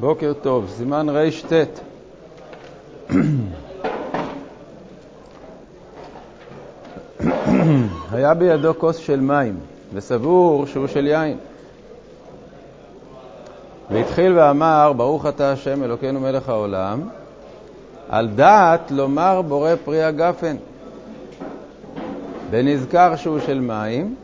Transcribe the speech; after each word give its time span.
בוקר 0.00 0.32
טוב, 0.42 0.68
סימן 0.76 1.06
רט. 1.08 1.80
היה 8.12 8.34
בידו 8.34 8.78
כוס 8.78 8.96
של 8.96 9.20
מים, 9.20 9.56
וסבור 9.92 10.66
שהוא 10.66 10.86
של 10.86 11.06
יין. 11.06 11.36
והתחיל 13.90 14.38
ואמר, 14.38 14.92
ברוך 14.96 15.26
אתה 15.26 15.52
השם 15.52 15.84
אלוקינו 15.84 16.20
מלך 16.20 16.48
העולם, 16.48 17.08
על 18.08 18.28
דעת 18.28 18.90
לומר 18.90 19.42
בורא 19.42 19.70
פרי 19.84 20.02
הגפן. 20.02 20.56
ונזכר 22.50 23.16
שהוא 23.16 23.38
של 23.46 23.60
מים, 23.60 24.14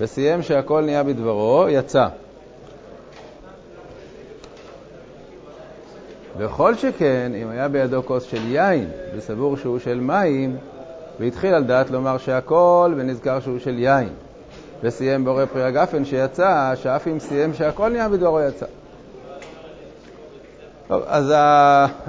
וסיים 0.00 0.42
שהכל 0.42 0.80
נהיה 0.80 1.02
בדברו, 1.02 1.66
יצא. 1.68 2.08
וכל 6.36 6.74
שכן, 6.74 7.32
אם 7.42 7.48
היה 7.50 7.68
בידו 7.68 8.02
כוס 8.04 8.24
של 8.24 8.48
יין, 8.48 8.90
וסבור 9.16 9.56
שהוא 9.56 9.78
של 9.78 10.00
מים, 10.00 10.56
והתחיל 11.20 11.54
על 11.54 11.64
דעת 11.64 11.90
לומר 11.90 12.18
שהכל, 12.18 12.94
ונזכר 12.96 13.40
שהוא 13.40 13.58
של 13.58 13.78
יין. 13.78 14.08
וסיים 14.82 15.24
בורא 15.24 15.44
פרי 15.44 15.64
הגפן 15.64 16.04
שיצא, 16.04 16.72
שאף 16.74 17.08
אם 17.08 17.18
סיים 17.18 17.54
שהכל 17.54 17.88
נהיה 17.88 18.08
בדברו 18.08 18.40
יצא. 18.40 18.66
טוב, 20.88 21.02
אז 21.06 21.34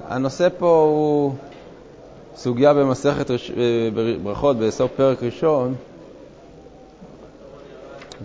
הנושא 0.07 0.47
פה 0.57 0.89
הוא 0.91 1.33
סוגיה 2.35 2.73
במסכת 2.73 3.31
רש... 3.31 3.51
ברכות 4.23 4.57
בסוף 4.57 4.91
פרק 4.95 5.23
ראשון, 5.23 5.75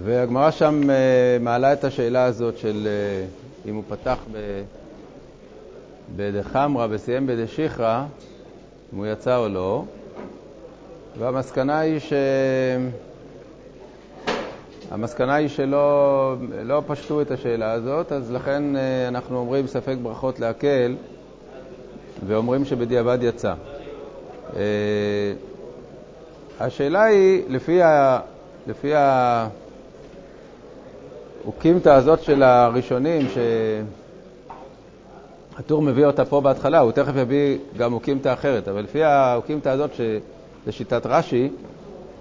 והגמרא 0.04 0.50
שם 0.50 0.90
אה, 0.90 0.96
מעלה 1.40 1.72
את 1.72 1.84
השאלה 1.84 2.24
הזאת 2.24 2.58
של 2.58 2.88
אה, 2.90 3.26
אם 3.70 3.74
הוא 3.74 3.82
פתח 3.88 4.16
ב... 4.32 4.62
בדחמרא 6.16 6.86
וסיים 6.90 7.26
בדשיחרא, 7.26 8.04
אם 8.92 8.98
הוא 8.98 9.06
יצא 9.06 9.36
או 9.36 9.48
לא, 9.48 9.84
והמסקנה 11.18 11.78
היא 11.78 11.98
ש... 11.98 12.12
המסקנה 14.90 15.34
היא 15.34 15.48
שלא 15.48 16.34
לא 16.64 16.82
פשטו 16.86 17.20
את 17.20 17.30
השאלה 17.30 17.72
הזאת, 17.72 18.12
אז 18.12 18.32
לכן 18.32 18.76
אה, 18.76 19.08
אנחנו 19.08 19.38
אומרים 19.38 19.66
ספק 19.66 19.96
ברכות 20.02 20.40
להקל, 20.40 20.94
ואומרים 22.26 22.64
שבדיעבד 22.64 23.18
יצא. 23.22 23.54
השאלה 26.60 27.02
היא, 27.04 27.42
לפי, 27.48 27.82
ה... 27.82 28.20
לפי 28.66 28.92
האוקימתא 31.44 31.88
הזאת 31.88 32.22
של 32.22 32.42
הראשונים, 32.42 33.26
שהטור 35.58 35.82
מביא 35.82 36.06
אותה 36.06 36.24
פה 36.24 36.40
בהתחלה, 36.40 36.78
הוא 36.78 36.92
תכף 36.92 37.12
יביא 37.16 37.58
גם 37.76 37.92
אוקימתא 37.92 38.32
אחרת, 38.32 38.68
אבל 38.68 38.80
לפי 38.80 39.04
האוקימתא 39.04 39.68
הזאת, 39.68 39.94
שזה 39.94 40.72
שיטת 40.72 41.06
רש"י, 41.06 41.48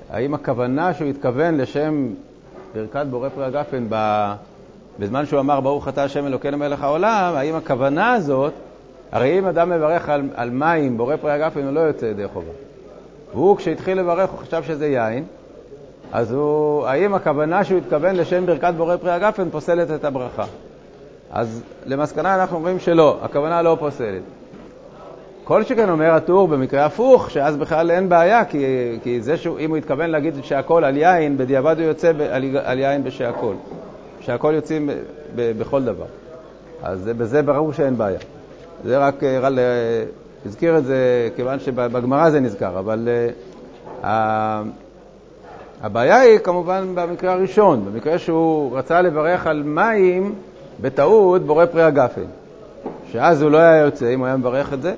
האם 0.09 0.33
הכוונה 0.33 0.93
שהוא 0.93 1.07
התכוון 1.07 1.57
לשם 1.57 2.07
ברכת 2.75 3.05
בורא 3.09 3.29
פרי 3.29 3.45
הגפן 3.45 3.87
בזמן 4.99 5.25
שהוא 5.25 5.39
אמר 5.39 5.59
ברוך 5.59 5.87
אתה 5.87 6.03
השם 6.03 6.25
אלוקינו 6.25 6.57
מלך 6.57 6.83
העולם, 6.83 7.33
האם 7.35 7.55
הכוונה 7.55 8.13
הזאת, 8.13 8.53
הרי 9.11 9.39
אם 9.39 9.45
אדם 9.45 9.69
מברך 9.69 10.09
על, 10.09 10.29
על 10.35 10.49
מים, 10.49 10.97
בורא 10.97 11.15
פרי 11.15 11.31
הגפן, 11.31 11.63
הוא 11.63 11.73
לא 11.73 11.79
יוצא 11.79 12.05
ידי 12.05 12.27
חובה. 12.27 12.51
הוא, 13.31 13.57
כשהתחיל 13.57 13.99
לברך, 13.99 14.29
הוא 14.29 14.39
חשב 14.39 14.63
שזה 14.63 14.87
יין, 14.87 15.23
אז 16.11 16.31
הוא, 16.31 16.85
האם 16.87 17.13
הכוונה 17.13 17.63
שהוא 17.63 17.77
התכוון 17.77 18.15
לשם 18.15 18.45
ברכת 18.45 18.73
בורא 18.77 18.97
פרי 18.97 19.11
הגפן 19.11 19.49
פוסלת 19.49 19.91
את 19.91 20.05
הברכה? 20.05 20.45
אז 21.31 21.63
למסקנה 21.85 22.35
אנחנו 22.35 22.57
אומרים 22.57 22.79
שלא, 22.79 23.17
הכוונה 23.21 23.61
לא 23.61 23.77
פוסלת. 23.79 24.21
כל 25.43 25.63
שכן 25.63 25.89
אומר 25.89 26.11
הטור 26.11 26.47
במקרה 26.47 26.85
הפוך, 26.85 27.31
שאז 27.31 27.57
בכלל 27.57 27.91
אין 27.91 28.09
בעיה, 28.09 28.45
כי, 28.45 28.65
כי 29.03 29.21
זה 29.21 29.37
שאם 29.37 29.69
הוא 29.69 29.77
התכוון 29.77 30.09
להגיד 30.09 30.33
שהכל 30.43 30.83
על 30.83 30.97
יין, 30.97 31.37
בדיעבד 31.37 31.75
הוא 31.79 31.87
יוצא 31.87 32.11
על, 32.31 32.57
על 32.63 32.79
יין 32.79 33.03
בשהכל. 33.03 33.53
שהכל 34.19 34.53
יוצאים 34.55 34.87
ב, 34.87 34.91
ב, 35.35 35.59
בכל 35.59 35.83
דבר. 35.83 36.05
אז 36.83 37.09
בזה 37.17 37.41
ברור 37.41 37.73
שאין 37.73 37.97
בעיה. 37.97 38.19
זה 38.83 38.97
רק 38.97 39.23
רל, 39.23 39.59
הזכיר 40.45 40.77
את 40.77 40.85
זה 40.85 41.29
כיוון 41.35 41.59
שבגמרא 41.59 42.29
זה 42.29 42.39
נזכר, 42.39 42.79
אבל 42.79 43.07
uh, 44.03 44.07
הבעיה 45.81 46.19
היא 46.19 46.39
כמובן 46.39 46.87
במקרה 46.95 47.33
הראשון, 47.33 47.85
במקרה 47.85 48.19
שהוא 48.19 48.77
רצה 48.77 49.01
לברך 49.01 49.47
על 49.47 49.63
מים 49.63 50.35
בטעות 50.81 51.41
בורא 51.45 51.65
פרי 51.65 51.83
הגפן, 51.83 52.25
שאז 53.11 53.41
הוא 53.41 53.51
לא 53.51 53.57
היה 53.57 53.81
יוצא 53.81 54.13
אם 54.13 54.19
הוא 54.19 54.27
היה 54.27 54.37
מברך 54.37 54.73
את 54.73 54.81
זה. 54.81 54.93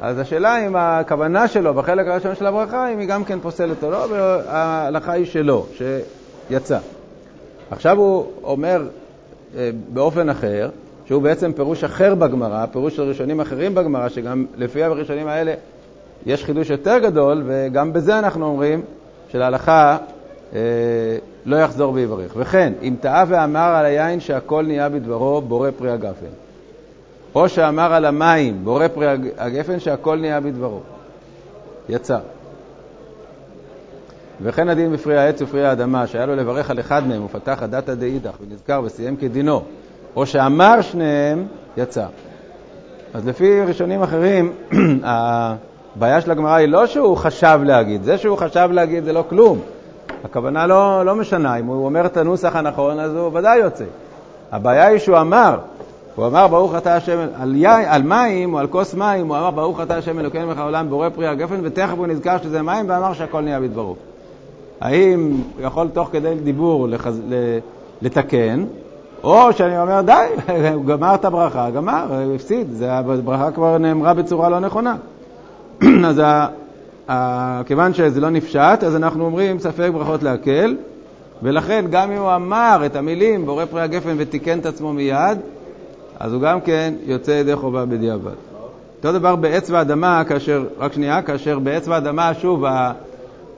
אז 0.00 0.18
השאלה 0.18 0.66
אם 0.66 0.76
הכוונה 0.76 1.48
שלו 1.48 1.74
בחלק 1.74 2.06
הראשון 2.06 2.34
של 2.34 2.46
הברכה, 2.46 2.92
אם 2.92 2.98
היא 2.98 3.08
גם 3.08 3.24
כן 3.24 3.40
פוסלת 3.40 3.84
או 3.84 3.90
לא, 3.90 4.06
וההלכה 4.10 5.12
היא 5.12 5.26
שלא, 5.26 5.66
שיצא. 6.48 6.78
עכשיו 7.70 7.98
הוא 7.98 8.26
אומר 8.44 8.82
אה, 9.56 9.70
באופן 9.92 10.28
אחר, 10.28 10.70
שהוא 11.06 11.22
בעצם 11.22 11.52
פירוש 11.52 11.84
אחר 11.84 12.14
בגמרא, 12.14 12.66
פירוש 12.66 12.96
של 12.96 13.02
ראשונים 13.02 13.40
אחרים 13.40 13.74
בגמרא, 13.74 14.08
שגם 14.08 14.46
לפי 14.56 14.82
הראשונים 14.82 15.28
האלה 15.28 15.54
יש 16.26 16.44
חידוש 16.44 16.70
יותר 16.70 16.98
גדול, 16.98 17.42
וגם 17.46 17.92
בזה 17.92 18.18
אנחנו 18.18 18.46
אומרים 18.46 18.82
שלהלכה 19.28 19.96
לא 21.46 21.56
יחזור 21.56 21.92
ויברך. 21.92 22.32
וכן, 22.36 22.72
אם 22.82 22.94
טעה 23.00 23.24
ואמר 23.28 23.74
על 23.74 23.84
היין 23.84 24.20
שהכל 24.20 24.64
נהיה 24.66 24.88
בדברו, 24.88 25.40
בורא 25.40 25.70
פרי 25.78 25.90
הגפן. 25.90 26.26
או 27.34 27.48
שאמר 27.48 27.94
על 27.94 28.04
המים, 28.04 28.64
בורא 28.64 28.88
פרי 28.88 29.06
הגפן, 29.38 29.80
שהכל 29.80 30.18
נהיה 30.18 30.40
בדברו. 30.40 30.80
יצא. 31.88 32.18
וכן 34.42 34.68
הדין 34.68 34.92
בפרי 34.92 35.18
העץ 35.18 35.42
ופרי 35.42 35.66
האדמה, 35.66 36.06
שהיה 36.06 36.26
לו 36.26 36.36
לברך 36.36 36.70
על 36.70 36.80
אחד 36.80 37.06
מהם, 37.06 37.24
ופתח 37.24 37.58
הדתא 37.62 37.94
דאידך, 37.94 38.32
ונזכר 38.40 38.82
וסיים 38.84 39.16
כדינו, 39.16 39.62
או 40.16 40.26
שאמר 40.26 40.80
שניהם, 40.80 41.46
יצא. 41.76 42.06
אז 43.14 43.26
לפי 43.26 43.60
ראשונים 43.60 44.02
אחרים, 44.02 44.52
הבעיה 45.04 46.20
של 46.20 46.30
הגמרא 46.30 46.54
היא 46.54 46.68
לא 46.68 46.86
שהוא 46.86 47.16
חשב 47.16 47.60
להגיד, 47.64 48.02
זה 48.02 48.18
שהוא 48.18 48.38
חשב 48.38 48.68
להגיד 48.72 49.04
זה 49.04 49.12
לא 49.12 49.24
כלום. 49.28 49.60
הכוונה 50.24 50.66
לא, 50.66 51.06
לא 51.06 51.14
משנה, 51.14 51.56
אם 51.56 51.66
הוא 51.66 51.84
אומר 51.84 52.06
את 52.06 52.16
הנוסח 52.16 52.56
הנכון, 52.56 53.00
אז 53.00 53.16
הוא 53.16 53.38
ודאי 53.38 53.58
יוצא. 53.58 53.84
הבעיה 54.52 54.86
היא 54.86 54.98
שהוא 54.98 55.18
אמר, 55.18 55.58
הוא 56.14 56.26
אמר 56.26 56.48
ברוך 56.48 56.76
אתה 56.76 56.96
השם, 56.96 57.26
על, 57.40 57.56
יי, 57.56 57.86
על 57.86 58.02
מים 58.02 58.54
או 58.54 58.58
על 58.58 58.66
כוס 58.66 58.94
מים, 58.94 59.28
הוא 59.28 59.36
אמר 59.36 59.50
ברוך 59.50 59.80
אתה 59.80 59.96
השם 59.96 60.18
אלוקינו 60.18 60.46
מלך 60.46 60.58
העולם 60.58 60.88
בורא 60.88 61.08
פרי 61.08 61.26
הגפן, 61.26 61.60
ותכף 61.62 61.94
הוא 61.96 62.06
נזכר 62.06 62.36
שזה 62.42 62.62
מים 62.62 62.84
ואמר 62.88 63.12
שהכל 63.12 63.40
נהיה 63.40 63.60
בדברו. 63.60 63.96
האם 64.80 65.36
הוא 65.56 65.66
יכול 65.66 65.88
תוך 65.92 66.08
כדי 66.12 66.34
דיבור 66.34 66.88
לחז... 66.88 67.22
לתקן, 68.02 68.64
או 69.24 69.52
שאני 69.52 69.80
אומר, 69.80 70.00
די, 70.00 70.26
הוא 70.74 70.84
גמר 70.84 71.14
את 71.14 71.24
הברכה, 71.24 71.70
גמר, 71.70 72.06
הפסיד, 72.34 72.82
הברכה 72.82 73.50
כבר 73.50 73.78
נאמרה 73.78 74.14
בצורה 74.14 74.48
לא 74.48 74.60
נכונה. 74.60 74.96
אז. 76.08 76.22
כיוון 77.66 77.94
שזה 77.94 78.20
לא 78.20 78.30
נפשט, 78.30 78.84
אז 78.86 78.96
אנחנו 78.96 79.24
אומרים 79.24 79.58
ספק 79.58 79.90
ברכות 79.92 80.22
להקל, 80.22 80.76
ולכן 81.42 81.84
גם 81.90 82.12
אם 82.12 82.18
הוא 82.18 82.34
אמר 82.34 82.82
את 82.86 82.96
המילים 82.96 83.46
בורא 83.46 83.64
פרי 83.64 83.82
הגפן 83.82 84.14
ותיקן 84.18 84.58
את 84.58 84.66
עצמו 84.66 84.92
מיד, 84.92 85.38
אז 86.20 86.32
הוא 86.32 86.42
גם 86.42 86.60
כן 86.60 86.94
יוצא 87.04 87.30
ידי 87.30 87.56
חובה 87.56 87.84
בדיעבד. 87.84 88.32
אותו 88.98 89.12
דבר 89.18 89.36
בעץ 89.36 89.70
ואדמה, 89.70 90.24
כאשר, 90.24 90.64
רק 90.78 90.92
שנייה, 90.92 91.22
כאשר 91.22 91.58
בעץ 91.58 91.88
ואדמה, 91.88 92.34
שוב, 92.34 92.64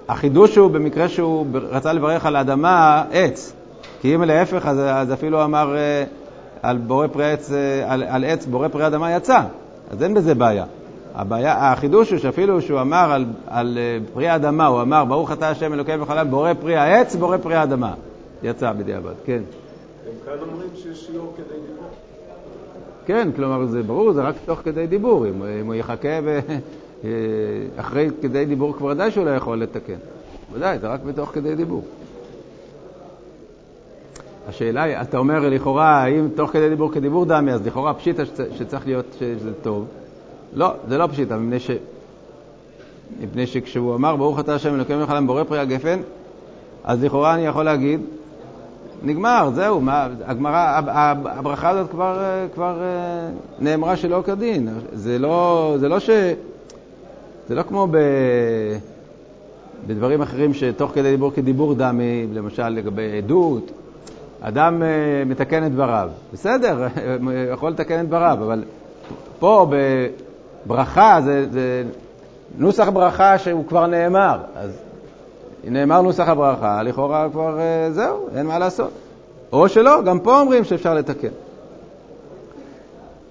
החידוש 0.08 0.56
הוא 0.56 0.70
במקרה 0.70 1.08
שהוא 1.08 1.46
רצה 1.70 1.92
לברך 1.92 2.26
על 2.26 2.36
האדמה 2.36 3.04
עץ, 3.12 3.52
כי 4.00 4.14
אם 4.14 4.22
להפך, 4.22 4.66
אז, 4.66 4.78
אז 4.84 5.12
אפילו 5.12 5.44
אמר 5.44 5.76
אה, 5.76 6.04
על, 6.62 6.76
בורא 6.76 7.06
פרי 7.06 7.32
עץ, 7.32 7.52
אה, 7.52 7.92
על, 7.92 8.02
על 8.08 8.24
עץ 8.24 8.46
בורא 8.46 8.68
פרי 8.68 8.86
אדמה 8.86 9.12
יצא, 9.12 9.40
אז 9.90 10.02
אין 10.02 10.14
בזה 10.14 10.34
בעיה. 10.34 10.64
הבעיה, 11.14 11.72
החידוש 11.72 12.10
הוא 12.10 12.18
שאפילו 12.18 12.62
שהוא 12.62 12.80
אמר 12.80 13.12
על, 13.12 13.24
על 13.46 13.78
אה, 13.78 13.98
פרי 14.12 14.28
האדמה, 14.28 14.66
הוא 14.66 14.82
אמר, 14.82 15.04
ברוך 15.04 15.32
אתה 15.32 15.48
השם 15.48 15.72
אלוקינו 15.72 16.02
וחלם, 16.02 16.30
בורא 16.30 16.54
פרי 16.54 16.76
העץ, 16.76 17.14
בורא 17.14 17.36
פרי 17.36 17.54
האדמה. 17.54 17.94
יצא 18.42 18.72
בדיעבד, 18.72 19.14
כן. 19.24 19.42
הם 20.06 20.12
כאן 20.24 20.32
אומרים 20.52 20.68
שיש 20.74 21.06
שיעור 21.06 21.34
כדי 21.36 21.60
דיבור. 21.66 21.88
כן, 23.06 23.28
כלומר, 23.36 23.66
זה 23.66 23.82
ברור, 23.82 24.12
זה 24.12 24.22
רק 24.22 24.34
תוך 24.44 24.60
כדי 24.64 24.86
דיבור. 24.86 25.26
אם, 25.26 25.42
אם 25.60 25.66
הוא 25.66 25.74
יחכה 25.74 26.18
ו... 26.24 26.38
אחרי 27.76 28.08
כדי 28.22 28.44
דיבור 28.44 28.72
כבר 28.76 28.86
ודאי 28.86 29.10
שהוא 29.10 29.24
לא 29.24 29.30
יכול 29.30 29.62
לתקן. 29.62 29.96
ודאי, 30.52 30.78
זה 30.78 30.88
רק 30.88 31.00
בתוך 31.02 31.30
כדי 31.32 31.54
דיבור. 31.54 31.84
השאלה 34.48 34.82
היא, 34.82 34.96
אתה 35.00 35.18
אומר 35.18 35.48
לכאורה, 35.48 36.02
האם 36.02 36.28
תוך 36.34 36.50
כדי 36.50 36.68
דיבור 36.68 36.92
כדיבור 36.92 37.24
דמי, 37.24 37.52
אז 37.52 37.66
לכאורה 37.66 37.94
פשיטה 37.94 38.22
שצריך 38.58 38.86
להיות 38.86 39.06
שזה 39.18 39.52
טוב. 39.62 39.86
לא, 40.54 40.72
זה 40.88 40.98
לא 40.98 41.06
פשיטה, 41.06 41.36
מפני, 41.36 41.60
ש... 41.60 41.70
מפני 43.20 43.46
שכשהוא 43.46 43.94
אמר, 43.94 44.16
ברוך 44.16 44.40
אתה 44.40 44.54
השם 44.54 44.74
אלוקים 44.74 44.98
מלך 44.98 45.08
העולם 45.08 45.26
בורא 45.26 45.44
פרי 45.44 45.58
הגפן, 45.58 46.00
אז 46.84 47.04
לכאורה 47.04 47.34
אני 47.34 47.46
יכול 47.46 47.64
להגיד 47.64 48.00
נגמר, 49.02 49.50
זהו, 49.54 49.80
מה, 49.80 50.08
הגמרא, 50.24 50.80
הברכה 51.24 51.68
הזאת 51.68 51.90
כבר, 51.90 52.22
כבר 52.54 52.78
נאמרה 53.58 53.96
שלא 53.96 54.22
כדין. 54.26 54.68
זה 54.92 55.18
לא, 55.18 55.74
זה 55.80 55.88
לא 55.88 56.00
ש... 56.00 56.10
זה 57.48 57.54
לא 57.54 57.62
כמו 57.62 57.86
ב... 57.90 57.96
בדברים 59.86 60.22
אחרים 60.22 60.54
שתוך 60.54 60.90
כדי 60.94 61.10
דיבור 61.10 61.32
כדיבור 61.32 61.74
דמי, 61.74 62.26
למשל 62.32 62.68
לגבי 62.68 63.18
עדות, 63.18 63.70
אדם 64.40 64.82
אה, 64.82 64.88
מתקן 65.26 65.66
את 65.66 65.72
דבריו. 65.72 66.08
בסדר, 66.32 66.86
יכול 67.52 67.70
לתקן 67.70 68.00
את 68.00 68.06
דבריו, 68.06 68.38
אבל 68.40 68.64
פה 69.38 69.66
בברכה 70.66 71.18
זה, 71.24 71.46
זה 71.50 71.84
נוסח 72.58 72.88
ברכה 72.88 73.38
שהוא 73.38 73.64
כבר 73.68 73.86
נאמר. 73.86 74.38
אז 74.56 74.70
נאמר 75.64 76.00
נוסח 76.02 76.28
הברכה, 76.28 76.82
לכאורה 76.82 77.28
כבר 77.32 77.58
אה, 77.58 77.92
זהו, 77.92 78.28
אין 78.36 78.46
מה 78.46 78.58
לעשות. 78.58 78.90
או 79.52 79.68
שלא, 79.68 80.02
גם 80.02 80.20
פה 80.20 80.40
אומרים 80.40 80.64
שאפשר 80.64 80.94
לתקן. 80.94 81.28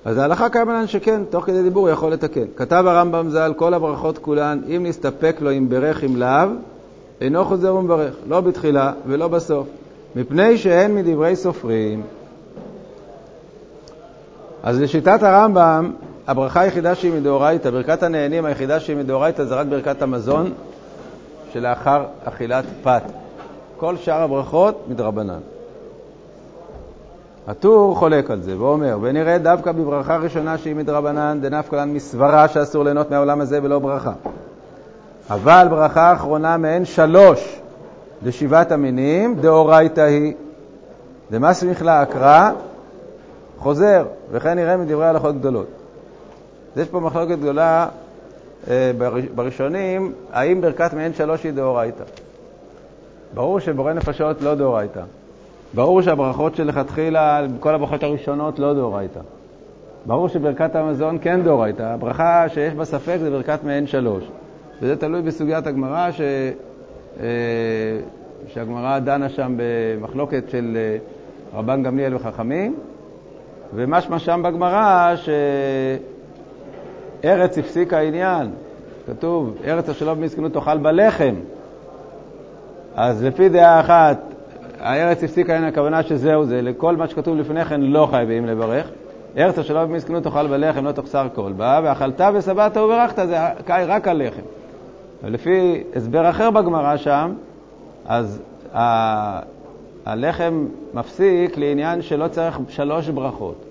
אז 0.06 0.18
ההלכה 0.18 0.50
קיימנן 0.50 0.88
שכן, 0.88 1.24
תוך 1.30 1.46
כדי 1.46 1.64
דיבור 1.64 1.90
יכול 1.90 2.12
לתקן. 2.12 2.46
כתב 2.56 2.84
הרמב"ם 2.88 3.30
ז"ל, 3.30 3.54
כל 3.56 3.74
הברכות 3.74 4.18
כולן, 4.18 4.62
אם 4.68 4.86
נסתפק 4.86 5.38
לו 5.42 5.52
אם 5.52 5.70
ברך 5.70 6.04
אם 6.04 6.16
לאו, 6.16 6.50
אינו 7.22 7.46
חוזר 7.46 7.76
ומברך, 7.76 8.14
לא 8.28 8.42
בתחילה 8.42 8.92
ולא 9.08 9.28
בסוף, 9.28 9.68
מפני 10.16 10.58
שאין 10.58 10.96
מדברי 10.96 11.36
סופרים. 11.36 12.02
אז 14.64 14.82
לשיטת 14.82 15.24
הרמב"ם, 15.24 15.92
הברכה 16.28 16.62
היחידה 16.62 16.96
שהיא 16.96 17.14
מדאורייתא, 17.14 17.70
ברכת 17.70 18.04
הנהנים 18.04 18.46
היחידה 18.46 18.80
שהיא 18.80 18.98
מדאורייתא 18.98 19.44
זה 19.44 19.56
רק 19.56 19.68
ברכת 19.68 20.02
המזון 20.02 20.54
שלאחר 21.54 22.06
אכילת 22.24 22.66
פת. 22.84 23.04
כל 23.78 23.98
שאר 23.98 24.22
הברכות 24.22 24.86
מדרבנן. 24.88 25.40
הטור 27.48 27.96
חולק 27.96 28.32
על 28.32 28.42
זה 28.42 28.60
ואומר, 28.60 28.98
ונראה 29.02 29.38
דווקא 29.38 29.72
בברכה 29.72 30.18
ראשונה 30.18 30.58
שהיא 30.58 30.76
מדרבנן, 30.76 31.40
דנפקא 31.42 31.76
לן 31.76 31.94
מסברה 31.94 32.48
שאסור 32.48 32.84
ליהנות 32.84 33.12
מהעולם 33.12 33.42
הזה 33.42 33.60
ולא 33.64 33.80
ברכה. 33.80 34.14
אבל 35.30 35.68
ברכה 35.70 36.14
אחרונה 36.14 36.58
מהן 36.58 36.86
שלוש 36.86 37.60
לשבעת 38.26 38.72
המינים, 38.72 39.36
דאורייתא 39.36 40.02
היא. 40.02 40.34
דמסמיך 41.32 41.82
לה 41.82 42.04
אקרא, 42.04 42.52
חוזר, 43.58 44.06
וכן 44.32 44.54
נראה 44.54 44.78
מדברי 44.78 45.08
הלכות 45.08 45.40
גדולות. 45.40 45.83
אז 46.76 46.80
יש 46.80 46.88
פה 46.88 47.00
מחלוקת 47.00 47.38
גדולה 47.40 47.88
אה, 48.70 48.92
בראשונים, 49.36 50.14
האם 50.32 50.62
ברכת 50.62 50.94
מעין 50.94 51.14
שלוש 51.14 51.44
היא 51.44 51.52
דאורייתא. 51.52 52.04
ברור 53.34 53.60
שבורא 53.60 53.94
נפשות 53.94 54.42
לא 54.42 54.56
דאורייתא. 54.56 55.02
ברור 55.74 56.02
שהברכות 56.02 56.56
שלכתחילה, 56.56 57.42
כל 57.60 57.76
הברכות 57.76 58.04
הראשונות 58.04 58.60
לא 58.60 58.74
דאורייתא. 58.74 59.20
ברור 60.06 60.28
שברכת 60.28 60.76
המזון 60.76 61.18
כן 61.22 61.44
דאורייתא. 61.44 61.84
הברכה 61.84 62.50
שיש 62.50 62.74
בה 62.74 62.86
ספק 62.86 63.18
זה 63.20 63.30
ברכת 63.30 63.64
מעין 63.64 63.88
שלוש. 63.88 64.24
וזה 64.82 64.96
תלוי 64.96 65.22
בסוגיית 65.22 65.68
הגמרא, 65.68 66.12
ש... 66.12 66.22
אה, 67.20 67.26
שהגמרא 68.48 69.00
דנה 69.00 69.30
שם 69.30 69.56
במחלוקת 69.58 70.50
של 70.50 70.78
אה, 70.78 70.98
רבן 71.60 71.84
גמליאל 71.84 72.16
וחכמים, 72.16 72.76
ומשמע 73.76 74.20
שם 74.20 74.42
בגמרא 74.44 75.14
שארץ 77.24 77.58
הפסיק 77.58 77.94
העניין. 77.94 78.52
כתוב, 79.08 79.58
ארץ 79.66 79.90
אשר 79.90 80.06
לא 80.06 80.14
במסכנות 80.14 80.54
תאכל 80.54 80.78
בלחם. 80.78 81.36
אז 82.96 83.24
לפי 83.24 83.50
דעה 83.50 83.80
אחת, 83.80 84.22
הארץ 84.80 85.24
הפסיקה, 85.24 85.56
אין 85.56 85.64
הכוונה 85.64 86.04
שזהו 86.04 86.46
זה, 86.46 86.62
לכל 86.62 86.96
מה 86.96 87.08
שכתוב 87.08 87.38
לפני 87.38 87.66
כן 87.66 87.82
לא 87.82 88.08
חייבים 88.12 88.46
לברך. 88.46 88.90
ארץ 89.38 89.60
אשר 89.60 89.74
לא 89.74 89.86
במסכנות 89.86 90.24
תאכל 90.24 90.48
בלחם, 90.48 90.86
לא 90.86 90.92
תחסר 90.92 91.28
כל 91.36 91.52
בה, 91.58 91.80
ואכלת 91.84 92.22
ושבעת 92.34 92.78
וברכת, 92.78 93.28
זה 93.28 93.38
רק 93.68 94.08
על 94.08 94.28
לחם. 94.28 94.42
ולפי 95.24 95.84
הסבר 95.96 96.30
אחר 96.30 96.52
בגמרא 96.52 96.98
שם, 96.98 97.34
אז 98.06 98.42
ה... 98.76 99.40
הלחם 100.06 100.66
מפסיק 100.94 101.58
לעניין 101.58 102.02
שלא 102.02 102.28
צריך 102.28 102.60
שלוש 102.70 103.10
ברכות. 103.10 103.66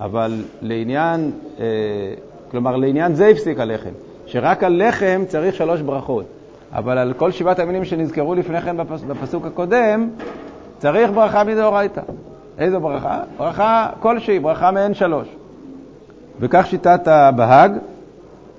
אבל 0.00 0.42
לעניין, 0.62 1.30
אה, 1.60 1.64
כלומר 2.52 2.76
לעניין 2.76 3.14
זה 3.14 3.26
הפסיק 3.26 3.60
הלחם, 3.60 3.90
שרק 4.26 4.64
על 4.64 4.82
לחם 4.88 5.22
צריך 5.28 5.54
שלוש 5.54 5.80
ברכות. 5.80 6.24
אבל 6.72 6.98
על 6.98 7.12
כל 7.12 7.30
שבעת 7.30 7.58
המינים 7.58 7.84
שנזכרו 7.84 8.34
לפני 8.34 8.60
כן 8.60 8.76
בפס, 8.76 9.02
בפסוק 9.02 9.46
הקודם, 9.46 10.08
צריך 10.78 11.10
ברכה 11.10 11.44
מדאורייתא. 11.44 12.00
איזו 12.58 12.80
ברכה? 12.80 13.20
ברכה 13.36 13.90
כלשהי, 14.00 14.38
ברכה 14.38 14.70
מעין 14.70 14.94
שלוש. 14.94 15.28
וכך 16.40 16.66
שיטת 16.66 17.08
הבהג 17.08 17.72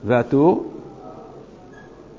והטור, 0.06 0.64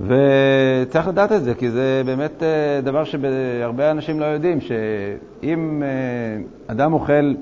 וצריך 0.01 1.09
לדעת 1.09 1.33
את 1.33 1.45
זה, 1.45 1.55
כי 1.55 1.71
זה 1.71 2.03
באמת 2.07 2.43
אה, 2.43 2.81
דבר 2.81 3.05
שהרבה 3.05 3.91
אנשים 3.91 4.21
לא 4.21 4.25
יודעים, 4.25 4.61
שאם 4.61 5.83
אה, 5.83 5.89
אדם 6.67 6.93
אוכל 6.93 7.35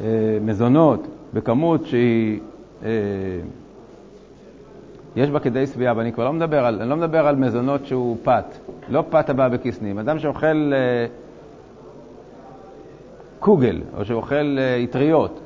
אה, 0.00 0.06
מזונות 0.40 1.06
בכמות 1.34 1.86
שהיא 1.86 2.40
יש 5.16 5.30
בה 5.30 5.40
כדי 5.40 5.66
שביעה, 5.66 5.96
ואני 5.96 6.12
כבר 6.12 6.24
לא 6.24 6.32
מדבר 6.32 6.66
על, 6.66 6.80
אני 6.80 6.90
לא 6.90 6.96
מדבר 6.96 7.26
על 7.26 7.36
מזונות 7.36 7.86
שהוא 7.86 8.16
פת, 8.22 8.44
לא 8.88 9.04
פת 9.10 9.30
הבא 9.30 9.48
בכיסנים. 9.48 9.98
אדם 9.98 10.18
שאוכל 10.18 10.72
אה, 10.74 11.06
קוגל, 13.40 13.80
או 13.96 14.04
שאוכל 14.04 14.58
אה, 14.58 14.84
אטריות, 14.84 15.40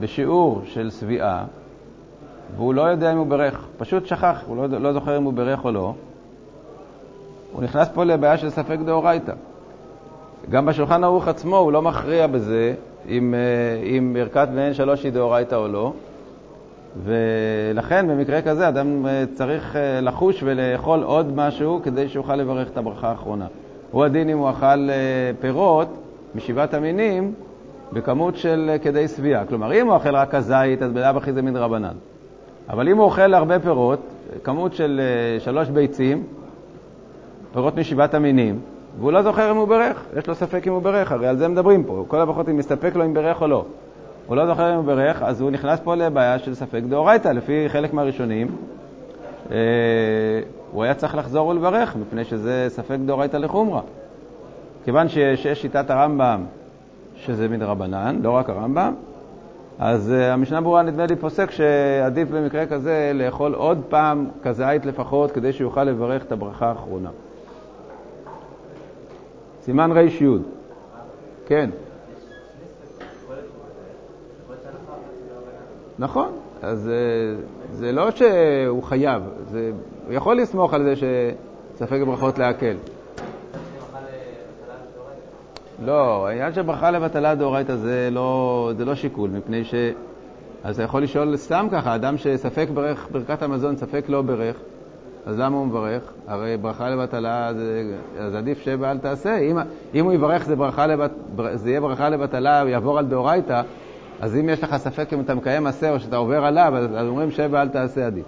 בשיעור 0.00 0.62
של 0.64 0.90
שביעה, 0.90 1.44
והוא 2.56 2.74
לא 2.74 2.82
יודע 2.82 3.12
אם 3.12 3.18
הוא 3.18 3.26
ברך, 3.26 3.66
פשוט 3.78 4.06
שכח, 4.06 4.42
הוא 4.46 4.56
לא, 4.56 4.66
לא 4.66 4.92
זוכר 4.92 5.16
אם 5.16 5.22
הוא 5.22 5.32
ברך 5.32 5.64
או 5.64 5.70
לא, 5.72 5.94
הוא 7.52 7.62
נכנס 7.62 7.88
פה 7.94 8.04
לבעיה 8.04 8.36
של 8.36 8.50
ספק 8.50 8.78
דאורייתא. 8.86 9.32
גם 10.50 10.66
בשולחן 10.66 11.04
ערוך 11.04 11.28
עצמו 11.28 11.56
הוא 11.56 11.72
לא 11.72 11.82
מכריע 11.82 12.26
בזה 12.26 12.74
אם, 13.08 13.34
אה, 13.34 13.82
אם 13.84 14.14
ברכת 14.14 14.48
מעין 14.54 14.74
שלוש 14.74 15.04
היא 15.04 15.12
דאורייתא 15.12 15.54
או 15.54 15.68
לא, 15.68 15.92
ולכן 17.04 18.08
במקרה 18.08 18.42
כזה 18.42 18.68
אדם 18.68 19.06
אה, 19.06 19.24
צריך 19.34 19.76
אה, 19.76 20.00
לחוש 20.00 20.42
ולאכול 20.46 21.02
עוד 21.02 21.36
משהו 21.36 21.80
כדי 21.82 22.08
שיוכל 22.08 22.36
לברך 22.36 22.68
את 22.70 22.76
הברכה 22.76 23.08
האחרונה. 23.08 23.46
הוא 23.90 24.04
הדין 24.04 24.28
אם 24.28 24.38
הוא 24.38 24.50
אכל 24.50 24.88
פירות 25.40 25.88
משבעת 26.34 26.74
המינים 26.74 27.34
בכמות 27.92 28.36
של 28.36 28.76
כדי 28.82 29.08
שביעה. 29.08 29.46
כלומר, 29.46 29.72
אם 29.72 29.86
הוא 29.86 29.94
אוכל 29.94 30.16
רק 30.16 30.34
הזית, 30.34 30.82
אז 30.82 30.92
בלאו 30.92 31.16
הכי 31.16 31.32
זה 31.32 31.42
מדרבנן. 31.42 31.94
אבל 32.68 32.88
אם 32.88 32.96
הוא 32.96 33.04
אוכל 33.04 33.34
הרבה 33.34 33.58
פירות, 33.58 34.00
כמות 34.42 34.74
של 34.74 35.00
שלוש 35.38 35.68
ביצים, 35.68 36.22
פירות 37.52 37.76
משבעת 37.76 38.14
המינים, 38.14 38.60
והוא 38.98 39.12
לא 39.12 39.22
זוכר 39.22 39.50
אם 39.50 39.56
הוא 39.56 39.68
ברך, 39.68 40.04
יש 40.18 40.26
לו 40.26 40.34
ספק 40.34 40.66
אם 40.66 40.72
הוא 40.72 40.82
ברך, 40.82 41.12
הרי 41.12 41.28
על 41.28 41.36
זה 41.36 41.48
מדברים 41.48 41.84
פה. 41.84 42.04
כל 42.08 42.20
הברכות 42.20 42.48
אם 42.48 42.56
מסתפק 42.56 42.94
לו 42.94 43.04
אם 43.04 43.14
ברך 43.14 43.42
או 43.42 43.46
לא. 43.46 43.64
הוא 44.26 44.36
לא 44.36 44.46
זוכר 44.46 44.72
אם 44.72 44.76
הוא 44.76 44.84
ברך, 44.84 45.22
אז 45.22 45.40
הוא 45.40 45.50
נכנס 45.50 45.80
פה 45.80 45.94
לבעיה 45.94 46.38
של 46.38 46.54
ספק 46.54 46.80
דאורייתא, 46.88 47.28
לפי 47.28 47.68
חלק 47.68 47.92
מהראשונים. 47.92 48.48
אה, 49.50 49.56
הוא 50.72 50.84
היה 50.84 50.94
צריך 50.94 51.14
לחזור 51.14 51.46
ולברך, 51.46 51.96
מפני 51.96 52.24
שזה 52.24 52.66
ספק 52.68 52.96
דאורייתא 53.06 53.36
לחומרא. 53.36 53.80
כיוון 54.84 55.08
שיש 55.08 55.46
שיטת 55.62 55.90
הרמב"ם 55.90 56.44
שזה 57.16 57.48
מדרבנן, 57.48 58.18
לא 58.22 58.30
רק 58.30 58.50
הרמב"ם, 58.50 58.94
אז 59.78 60.14
uh, 60.18 60.32
המשנה 60.32 60.60
ברורה 60.60 60.82
נדמה 60.82 61.06
לי 61.06 61.16
פוסק 61.16 61.50
שעדיף 61.50 62.28
במקרה 62.30 62.66
כזה 62.66 63.12
לאכול 63.14 63.54
עוד 63.54 63.82
פעם 63.88 64.26
כזית 64.42 64.86
לפחות 64.86 65.30
כדי 65.30 65.52
שיוכל 65.52 65.84
לברך 65.84 66.22
את 66.22 66.32
הברכה 66.32 66.68
האחרונה. 66.68 67.10
סימן 69.62 69.92
רי"י. 69.92 70.26
כן. 71.46 71.70
נכון, 75.98 76.28
אז 76.62 76.88
אה, 76.88 76.94
זה 77.72 77.92
לא 77.92 78.10
שהוא 78.10 78.82
חייב, 78.82 79.22
זה, 79.50 79.72
הוא 80.06 80.14
יכול 80.14 80.36
לסמוך 80.36 80.74
על 80.74 80.84
זה 80.84 80.94
שספק 80.96 82.00
ברכות 82.06 82.38
להקל. 82.38 82.76
לא, 85.84 86.26
העניין 86.26 86.52
של 86.52 86.62
ברכה 86.62 86.90
לבטלה 86.90 87.34
דאורייתא 87.34 87.76
זה, 87.76 88.08
לא, 88.12 88.70
זה 88.76 88.84
לא 88.84 88.94
שיקול, 88.94 89.30
מפני 89.30 89.64
ש... 89.64 89.74
אז 90.64 90.74
אתה 90.74 90.82
יכול 90.82 91.02
לשאול 91.02 91.36
סתם 91.36 91.66
ככה, 91.72 91.94
אדם 91.94 92.16
שספק 92.16 92.68
ברך 92.74 93.08
ברכת 93.12 93.42
המזון, 93.42 93.76
ספק 93.76 94.04
לא 94.08 94.22
ברך, 94.22 94.56
אז 95.26 95.38
למה 95.38 95.56
הוא 95.56 95.66
מברך? 95.66 96.02
הרי 96.26 96.56
ברכה 96.56 96.90
לבטלה, 96.90 97.54
זה, 97.54 97.94
אז 98.18 98.34
עדיף 98.34 98.58
שבע 98.58 98.90
אל 98.90 98.98
תעשה. 98.98 99.38
אם, 99.38 99.58
אם 99.94 100.04
הוא 100.04 100.12
יברך 100.12 100.44
זה, 100.44 100.56
ברכה 100.56 100.86
לבט, 100.86 101.10
זה 101.54 101.70
יהיה 101.70 101.80
ברכה 101.80 102.08
לבטלה, 102.08 102.60
הוא 102.60 102.68
יעבור 102.68 102.98
על 102.98 103.06
דאורייתא, 103.06 103.62
אז 104.20 104.36
אם 104.36 104.48
יש 104.48 104.62
לך 104.62 104.76
ספק 104.76 105.12
אם 105.12 105.20
אתה 105.20 105.34
מקיים 105.34 105.64
מעשה 105.64 105.90
או 105.90 106.00
שאתה 106.00 106.16
עובר 106.16 106.44
עליו, 106.44 106.72
אז 106.76 107.06
אומרים 107.06 107.30
שבע 107.30 107.62
אל 107.62 107.68
תעשה 107.68 108.06
עדיף. 108.06 108.24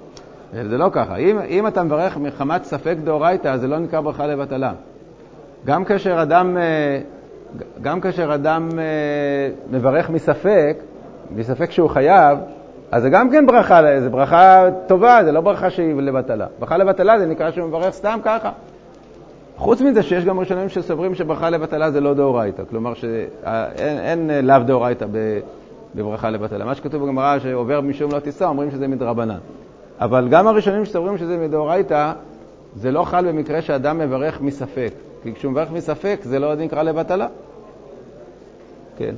זה 0.52 0.78
לא 0.78 0.88
ככה. 0.92 1.16
אם, 1.16 1.38
אם 1.48 1.66
אתה 1.66 1.82
מברך 1.82 2.16
מחמת 2.16 2.64
ספק 2.64 2.96
דאורייתא, 3.04 3.56
זה 3.56 3.68
לא 3.68 3.78
נקרא 3.78 4.00
ברכה 4.00 4.26
לבטלה. 4.26 4.72
גם 5.64 5.84
כאשר 5.84 6.22
אדם, 6.22 6.56
אה, 6.56 7.00
גם 7.82 8.00
כאשר 8.00 8.34
אדם 8.34 8.68
אה, 8.78 8.84
מברך 9.70 10.10
מספק, 10.10 10.76
מספק 11.30 11.70
שהוא 11.70 11.90
חייב, 11.90 12.38
אז 12.90 13.02
זה 13.02 13.10
גם 13.10 13.30
כן 13.30 13.46
ברכה, 13.46 14.00
זה 14.00 14.10
ברכה 14.10 14.64
טובה, 14.86 15.20
זה 15.24 15.32
לא 15.32 15.40
ברכה 15.40 15.70
שהיא 15.70 15.94
לבטלה. 15.94 16.46
ברכה 16.58 16.76
לבטלה 16.76 17.18
זה 17.18 17.26
נקרא 17.26 17.50
שהוא 17.50 17.68
מברך 17.68 17.90
סתם 17.90 18.18
ככה. 18.24 18.50
חוץ 19.56 19.80
מזה 19.80 20.02
שיש 20.02 20.24
גם 20.24 20.40
ראשונים 20.40 20.68
שסוברים 20.68 21.14
שברכה 21.14 21.50
לבטלה 21.50 21.90
זה 21.90 22.00
לא 22.00 22.14
דאורייתא, 22.14 22.62
כלומר 22.70 22.94
שאין 22.94 24.30
אין 24.30 24.46
לאו 24.46 24.58
דאורייתא 24.58 25.06
בברכה 25.94 26.30
לבטלה. 26.30 26.64
מה 26.64 26.74
שכתוב 26.74 27.02
בגמרא 27.02 27.38
שעובר 27.38 27.80
משום 27.80 28.12
לא 28.12 28.18
תישא, 28.20 28.44
אומרים 28.44 28.70
שזה 28.70 28.88
מדרבנן. 28.88 29.38
אבל 30.00 30.28
גם 30.30 30.46
הראשונים 30.46 30.84
שסוברים 30.84 31.18
שזה 31.18 31.36
מדאורייתא, 31.36 32.12
זה 32.76 32.90
לא 32.90 33.04
חל 33.04 33.28
במקרה 33.28 33.62
שאדם 33.62 33.98
מברך 33.98 34.40
מספק. 34.40 34.92
כי 35.22 35.34
כשהוא 35.34 35.52
מברך 35.52 35.70
מספק 35.70 36.20
זה 36.22 36.38
לא 36.38 36.54
נקרא 36.54 36.82
לבטלה. 36.82 37.26
כן. 38.96 39.14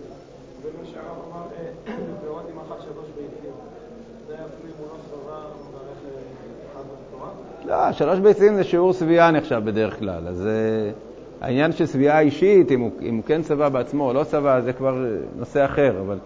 לא, 7.64 7.92
שלוש 7.92 8.18
ביצים 8.18 8.54
זה 8.54 8.64
שיעור 8.64 8.92
שביעה 8.92 9.30
נחשב 9.30 9.60
בדרך 9.64 9.98
כלל. 9.98 10.28
אז 10.28 10.46
uh, 10.46 11.44
העניין 11.44 11.72
של 11.72 11.86
שביעה 11.86 12.20
אישית, 12.20 12.72
אם 12.72 12.80
הוא, 12.80 12.90
אם 13.02 13.14
הוא 13.14 13.25
כן 13.25 13.42
צבע 13.42 13.68
בעצמו 13.68 14.08
או 14.08 14.12
לא 14.12 14.25
צבע, 14.25 14.60
זה 14.60 14.72
כבר 14.72 15.04
נושא 15.36 15.64
אחר. 15.64 15.94
אבל 16.06 16.18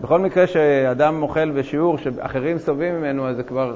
בכל 0.00 0.20
מקרה 0.20 0.46
שאדם 0.46 1.22
אוכל 1.22 1.50
בשיעור 1.50 1.98
שאחרים 1.98 2.58
סובבים 2.58 2.94
ממנו, 2.94 3.28
אז 3.28 3.36
זה 3.36 3.42
כבר 3.42 3.74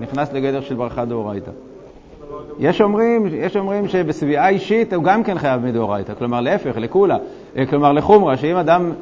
נכנס 0.00 0.32
לגדר 0.32 0.60
של 0.60 0.74
ברכה 0.74 1.04
דאורייתא. 1.04 1.50
יש 2.58 2.80
אומרים, 2.80 3.26
יש 3.32 3.56
אומרים 3.56 3.88
שבשביעה 3.88 4.48
אישית 4.48 4.92
הוא 4.92 5.04
גם 5.04 5.24
כן 5.24 5.38
חייב 5.38 5.62
מדאורייתא, 5.64 6.14
כלומר 6.14 6.40
להפך, 6.40 6.76
לקולה, 6.76 7.16
אה, 7.56 7.66
כלומר 7.66 7.92
לחומרה, 7.92 8.36
שאם 8.36 8.56
אדם 8.56 8.92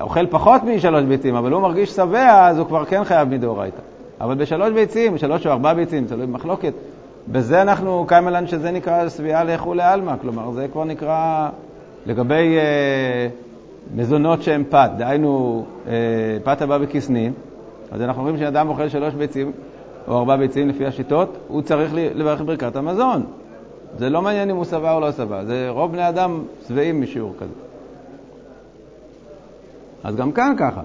אוכל 0.00 0.26
פחות 0.26 0.62
משלוש 0.62 1.04
ביצים, 1.04 1.34
אבל 1.34 1.52
הוא 1.52 1.62
מרגיש 1.62 1.90
שבע, 1.90 2.48
אז 2.48 2.58
הוא 2.58 2.66
כבר 2.66 2.84
כן 2.84 3.04
חייב 3.04 3.28
מדאורייתא. 3.28 3.80
אבל 4.20 4.34
בשלוש 4.34 4.72
ביצים, 4.72 5.18
שלוש 5.18 5.46
או 5.46 5.52
ארבע 5.52 5.74
ביצים, 5.74 6.04
תלוי 6.04 6.26
במחלוקת, 6.26 6.72
בזה 7.28 7.62
אנחנו, 7.62 8.04
קיימלן 8.08 8.46
שזה 8.46 8.70
נקרא 8.70 9.08
שביעה 9.08 9.44
לכולי 9.44 9.82
עלמא, 9.82 10.14
כלומר 10.20 10.50
זה 10.50 10.66
כבר 10.72 10.84
נקרא 10.84 11.48
לגבי 12.06 12.56
אה, 12.58 13.28
מזונות 13.94 14.42
שהן 14.42 14.64
פת, 14.68 14.90
דהיינו 14.98 15.64
אה, 15.88 15.92
פת 16.44 16.62
הבא 16.62 16.78
בכיסנין, 16.78 17.32
אז 17.92 18.02
אנחנו 18.02 18.22
אומרים 18.22 18.38
שאדם 18.38 18.68
אוכל 18.68 18.88
שלוש 18.88 19.14
ביצים 19.14 19.52
או 20.08 20.18
ארבע 20.18 20.36
ביצים 20.36 20.68
לפי 20.68 20.86
השיטות, 20.86 21.36
הוא 21.48 21.62
צריך 21.62 21.90
לברך 21.94 22.40
ברכת 22.40 22.76
המזון. 22.76 23.22
זה 23.98 24.10
לא 24.10 24.22
מעניין 24.22 24.50
אם 24.50 24.56
הוא 24.56 24.64
שבע 24.64 24.94
או 24.94 25.00
לא 25.00 25.12
שבע, 25.12 25.44
זה 25.44 25.66
רוב 25.68 25.92
בני 25.92 26.08
אדם 26.08 26.42
שבעים 26.68 27.02
משיעור 27.02 27.34
כזה. 27.38 27.52
אז 30.04 30.16
גם 30.16 30.32
כאן 30.32 30.54
ככה. 30.58 30.80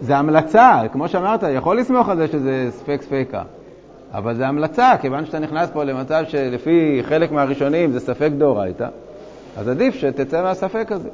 זה 0.00 0.16
המלצה, 0.16 0.80
כמו 0.92 1.08
שאמרת, 1.08 1.42
יכול 1.42 1.78
לסמוך 1.78 2.08
על 2.08 2.16
זה 2.16 2.28
שזה 2.28 2.68
ספק 2.70 3.02
ספקה, 3.02 3.42
אבל 4.12 4.34
זה 4.34 4.46
המלצה, 4.48 4.92
כיוון 5.00 5.26
שאתה 5.26 5.38
נכנס 5.38 5.70
פה 5.70 5.84
למצב 5.84 6.22
שלפי 6.28 7.00
חלק 7.02 7.32
מהראשונים 7.32 7.92
זה 7.92 8.00
ספק 8.00 8.30
דאורייתא, 8.38 8.88
אז 9.56 9.68
עדיף 9.68 9.94
שתצא 9.94 10.42
מהספק 10.42 10.92
הזה. 10.92 11.08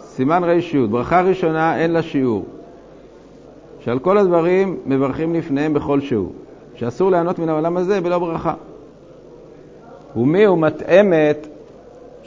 סימן 0.00 0.44
רי"ש, 0.44 0.74
ברכה 0.74 1.20
ראשונה 1.20 1.78
אין 1.78 1.92
לה 1.92 2.02
שיעור, 2.02 2.46
שעל 3.80 3.98
כל 3.98 4.18
הדברים 4.18 4.76
מברכים 4.86 5.34
לפניהם 5.34 5.74
בכל 5.74 6.00
שהוא, 6.00 6.32
שאסור 6.74 7.10
ליהנות 7.10 7.38
מן 7.38 7.48
העולם 7.48 7.76
הזה 7.76 8.00
בלא 8.00 8.18
ברכה. 8.18 8.54
ומי 10.16 10.44
הוא 10.44 10.58
מטעמת 10.58 11.46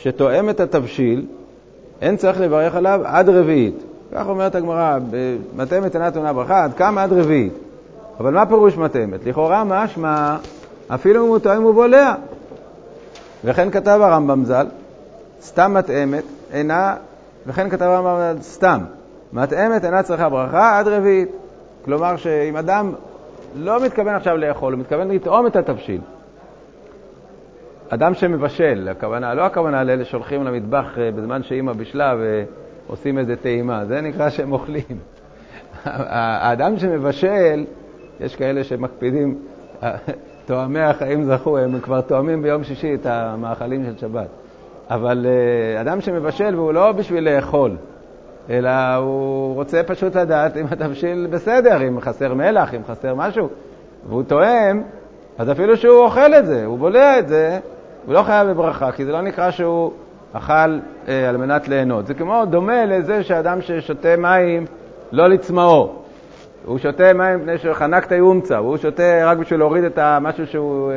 שתואם 0.03 0.49
את 0.49 0.59
התבשיל, 0.59 1.25
אין 2.01 2.17
צריך 2.17 2.41
לברך 2.41 2.75
עליו 2.75 3.01
עד 3.03 3.29
רביעית. 3.29 3.83
כך 4.13 4.27
אומרת 4.27 4.55
הגמרא, 4.55 4.97
מטעמת 5.55 5.95
אינה 5.95 6.11
טעונה 6.11 6.33
ברכה, 6.33 6.63
עד 6.63 6.73
כמה 6.73 7.03
עד 7.03 7.13
רביעית. 7.13 7.53
אבל 8.19 8.33
מה 8.33 8.45
פירוש 8.45 8.77
מטעמת? 8.77 9.25
לכאורה 9.25 9.63
משמע, 9.63 10.37
אפילו 10.87 11.23
אם 11.23 11.29
הוא 11.29 11.39
טועם 11.39 11.65
ובולע. 11.65 12.13
וכן 13.43 13.71
כתב 13.71 13.99
הרמב"ם 14.01 14.45
ז"ל, 14.45 14.67
סתם 15.41 15.73
מטעמת 15.73 16.23
אינה, 16.53 16.95
וכן 17.47 17.69
כתב 17.69 17.85
הרמב"ם 17.85 18.41
סתם, 18.41 18.79
מטעמת 19.33 19.85
אינה 19.85 20.03
צריכה 20.03 20.29
ברכה 20.29 20.79
עד 20.79 20.87
רביעית. 20.87 21.29
כלומר 21.85 22.17
שאם 22.17 22.57
אדם 22.57 22.93
לא 23.55 23.83
מתכוון 23.83 24.15
עכשיו 24.15 24.37
לאכול, 24.37 24.73
הוא 24.73 24.79
מתכוון 24.79 25.11
לטעום 25.11 25.47
את 25.47 25.55
התבשיל. 25.55 26.01
אדם 27.93 28.13
שמבשל, 28.13 28.87
הכוונה, 28.91 29.33
לא 29.33 29.45
הכוונה 29.45 29.83
לאלה 29.83 30.05
שהולכים 30.05 30.43
למטבח 30.43 30.97
אה, 30.97 31.11
בזמן 31.11 31.43
שאימא 31.43 31.73
בישלה 31.73 32.15
ועושים 32.87 33.17
איזה 33.17 33.35
טעימה, 33.35 33.85
זה 33.85 34.01
נקרא 34.01 34.29
שהם 34.29 34.51
אוכלים. 34.51 34.97
האדם 35.85 36.77
שמבשל, 36.77 37.65
יש 38.19 38.35
כאלה 38.35 38.63
שמקפידים, 38.63 39.39
תואמי 40.45 40.79
החיים 40.79 41.23
זכו, 41.23 41.57
הם 41.57 41.79
כבר 41.79 42.01
תואמים 42.01 42.41
ביום 42.41 42.63
שישי 42.63 42.93
את 42.93 43.05
המאכלים 43.05 43.85
של 43.85 43.97
שבת. 43.97 44.27
אבל 44.89 45.25
אה, 45.25 45.81
אדם 45.81 46.01
שמבשל 46.01 46.55
והוא 46.55 46.73
לא 46.73 46.91
בשביל 46.91 47.35
לאכול, 47.35 47.77
אלא 48.49 48.95
הוא 48.95 49.55
רוצה 49.55 49.83
פשוט 49.83 50.15
לדעת 50.15 50.57
אם 50.57 50.65
התבשיל 50.71 51.27
בסדר, 51.31 51.87
אם 51.87 52.01
חסר 52.01 52.33
מלח, 52.33 52.73
אם 52.73 52.81
חסר 52.87 53.15
משהו, 53.15 53.49
והוא 54.09 54.23
תואם, 54.23 54.81
אז 55.37 55.51
אפילו 55.51 55.77
שהוא 55.77 55.99
אוכל 56.03 56.33
את 56.33 56.45
זה, 56.45 56.65
הוא 56.65 56.77
בולע 56.77 57.19
את 57.19 57.27
זה, 57.27 57.59
הוא 58.05 58.13
לא 58.13 58.23
חייב 58.23 58.47
בברכה, 58.47 58.91
כי 58.91 59.05
זה 59.05 59.11
לא 59.11 59.21
נקרא 59.21 59.51
שהוא 59.51 59.91
אכל 60.33 60.79
אה, 61.07 61.29
על 61.29 61.37
מנת 61.37 61.67
ליהנות. 61.67 62.07
זה 62.07 62.13
כמו 62.13 62.45
דומה 62.45 62.85
לזה 62.85 63.23
שאדם 63.23 63.61
ששותה 63.61 64.15
מים 64.17 64.65
לא 65.11 65.27
לצמאו. 65.27 66.01
הוא 66.65 66.77
שותה 66.77 67.13
מים 67.13 67.39
מפני 67.39 67.57
שחנק 67.57 68.05
את 68.05 68.11
היומצא, 68.11 68.53
והוא 68.53 68.77
שותה 68.77 69.25
רק 69.25 69.37
בשביל 69.37 69.59
להוריד 69.59 69.83
את 69.83 69.97
המשהו 69.97 70.47
שהוא 70.47 70.91
אה, 70.91 70.95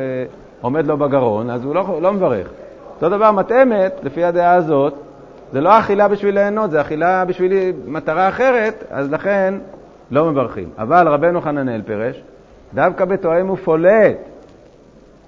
עומד 0.61 0.87
לו 0.87 0.97
בגרון, 0.97 1.49
אז 1.49 1.63
הוא 1.63 1.75
לא, 1.75 1.99
לא 2.01 2.13
מברך. 2.13 2.47
אותו 2.95 3.09
דבר 3.09 3.31
מטעמת, 3.31 3.93
לפי 4.03 4.23
הדעה 4.23 4.53
הזאת, 4.53 4.93
זה 5.51 5.61
לא 5.61 5.79
אכילה 5.79 6.07
בשביל 6.07 6.35
ליהנות, 6.35 6.71
זה 6.71 6.81
אכילה 6.81 7.25
בשביל 7.25 7.53
מטרה 7.85 8.29
אחרת, 8.29 8.83
אז 8.89 9.11
לכן 9.11 9.53
לא 10.11 10.25
מברכים. 10.25 10.69
אבל 10.77 11.07
רבנו 11.07 11.41
חננאל 11.41 11.81
פירש, 11.81 12.23
דווקא 12.73 13.05
בתואם 13.05 13.49
ופולט, 13.49 14.17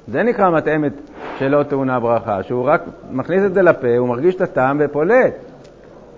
זה 0.08 0.24
נקרא 0.24 0.50
מטעמת 0.50 0.94
שלא 1.40 1.64
טעונה 1.64 2.00
ברכה, 2.00 2.44
שהוא 2.44 2.66
רק 2.66 2.82
מכניס 3.12 3.44
את 3.46 3.54
זה 3.54 3.62
לפה, 3.62 3.98
הוא 3.98 4.08
מרגיש 4.08 4.36
את 4.36 4.42
הטעם 4.42 4.78
ופולט. 4.80 5.34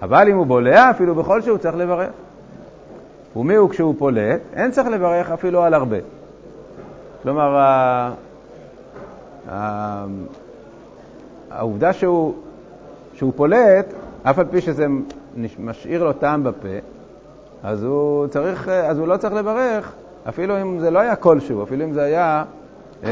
אבל 0.01 0.27
אם 0.29 0.38
הוא 0.38 0.45
בולע, 0.45 0.89
אפילו 0.89 1.15
בכל 1.15 1.41
שהוא 1.41 1.57
צריך 1.57 1.75
לברך. 1.75 2.09
ומי 3.35 3.55
הוא 3.55 3.69
כשהוא 3.69 3.95
פולט? 3.97 4.41
אין 4.53 4.71
צריך 4.71 4.88
לברך 4.88 5.31
אפילו 5.31 5.63
על 5.63 5.73
הרבה. 5.73 5.97
כלומר, 7.23 7.57
העובדה 11.51 11.93
שהוא, 11.93 12.33
שהוא 13.13 13.33
פולט, 13.35 13.93
אף 14.23 14.39
על 14.39 14.45
פי 14.45 14.61
שזה 14.61 14.85
משאיר 15.59 16.03
לו 16.03 16.13
טעם 16.13 16.43
בפה, 16.43 16.67
אז 17.63 17.83
הוא, 17.83 18.27
צריך, 18.27 18.69
אז 18.69 18.99
הוא 18.99 19.07
לא 19.07 19.17
צריך 19.17 19.33
לברך, 19.33 19.93
אפילו 20.29 20.61
אם 20.61 20.79
זה 20.79 20.91
לא 20.91 20.99
היה 20.99 21.15
כלשהו, 21.15 21.63
אפילו 21.63 21.85
אם 21.85 21.93
זה 21.93 22.03
היה 22.03 22.43
אה, 23.03 23.09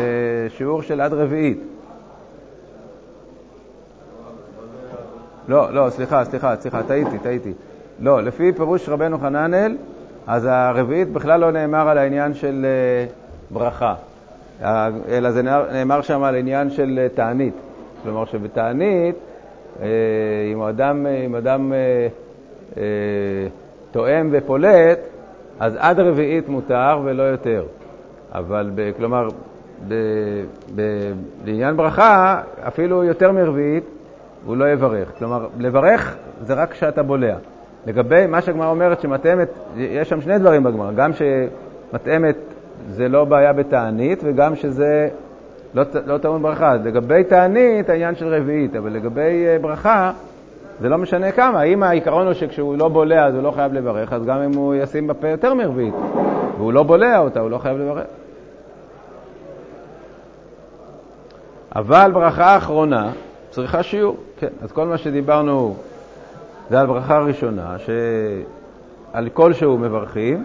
שיעור 0.49 0.81
של 0.81 1.01
עד 1.01 1.13
רביעית. 1.13 1.76
לא, 5.47 5.73
לא, 5.73 5.89
סליחה, 5.89 6.25
סליחה, 6.25 6.55
סליחה, 6.55 6.83
טעיתי, 6.83 7.19
טעיתי. 7.19 7.53
לא, 7.99 8.23
לפי 8.23 8.51
פירוש 8.51 8.89
רבנו 8.89 9.17
חננאל, 9.17 9.77
אז 10.27 10.47
הרביעית 10.49 11.11
בכלל 11.11 11.39
לא 11.39 11.51
נאמר 11.51 11.89
על 11.89 11.97
העניין 11.97 12.33
של 12.33 12.65
uh, 12.65 13.53
ברכה, 13.53 13.95
אלא 15.09 15.31
זה 15.31 15.41
נאמר 15.71 16.01
שם 16.01 16.23
על 16.23 16.35
עניין 16.35 16.69
של 16.69 16.99
uh, 16.99 17.15
תענית. 17.15 17.53
כלומר 18.03 18.25
שבתענית, 18.25 19.15
uh, 19.15 19.83
אם 20.53 20.61
אדם, 20.61 21.05
אם 21.25 21.35
אדם 21.35 21.73
תואם 23.91 24.29
ופולט, 24.31 24.99
אז 25.59 25.73
עד 25.79 25.99
רביעית 25.99 26.49
מותר 26.49 26.99
ולא 27.03 27.23
יותר. 27.23 27.63
אבל, 28.31 28.71
ב, 28.75 28.91
כלומר, 28.97 29.27
ב, 29.87 29.93
ב, 30.75 30.81
לעניין 31.45 31.77
ברכה, 31.77 32.41
אפילו 32.67 33.03
יותר 33.03 33.31
מרביעית, 33.31 33.83
הוא 34.47 34.57
לא 34.57 34.69
יברך. 34.69 35.11
כלומר, 35.17 35.47
לברך 35.59 36.15
זה 36.41 36.53
רק 36.53 36.71
כשאתה 36.71 37.03
בולע. 37.03 37.35
לגבי 37.85 38.27
מה 38.27 38.41
שהגמרא 38.41 38.69
אומרת 38.69 39.01
שמטעמת, 39.01 39.49
יש 39.77 40.09
שם 40.09 40.21
שני 40.21 40.39
דברים 40.39 40.63
בגמרא, 40.63 40.91
גם 40.91 41.11
שמטעמת 41.13 42.35
זה 42.89 43.09
לא 43.09 43.25
בעיה 43.25 43.53
בתענית 43.53 44.19
וגם 44.23 44.55
שזה 44.55 45.09
לא, 45.73 45.83
לא 46.05 46.17
טעון 46.17 46.41
ברכה. 46.41 46.75
לגבי 46.75 47.23
תענית 47.23 47.89
העניין 47.89 48.15
של 48.15 48.33
רביעית, 48.33 48.75
אבל 48.75 48.91
לגבי 48.91 49.45
אה, 49.47 49.57
ברכה 49.61 50.11
זה 50.81 50.89
לא 50.89 50.97
משנה 50.97 51.31
כמה. 51.31 51.63
אם 51.63 51.83
העיקרון 51.83 52.25
הוא 52.25 52.33
שכשהוא 52.33 52.77
לא 52.77 52.87
בולע 52.87 53.25
אז 53.25 53.35
הוא 53.35 53.43
לא 53.43 53.51
חייב 53.51 53.73
לברך, 53.73 54.13
אז 54.13 54.25
גם 54.25 54.41
אם 54.41 54.53
הוא 54.53 54.75
ישים 54.75 55.07
בפה 55.07 55.27
יותר 55.27 55.53
מרביעית 55.53 55.93
והוא 56.57 56.73
לא 56.73 56.83
בולע 56.83 57.19
אותה, 57.19 57.39
הוא 57.39 57.49
לא 57.49 57.57
חייב 57.57 57.77
לברך. 57.77 58.05
אבל 61.75 62.11
ברכה 62.13 62.57
אחרונה 62.57 63.11
צריכה 63.49 63.83
שיעור. 63.83 64.17
כן, 64.39 64.47
אז 64.61 64.71
כל 64.71 64.87
מה 64.87 64.97
שדיברנו 64.97 65.75
זה 66.69 66.79
על 66.79 66.87
ברכה 66.87 67.19
ראשונה, 67.19 67.75
שעל 67.79 69.29
כלשהו 69.29 69.77
מברכים, 69.77 70.43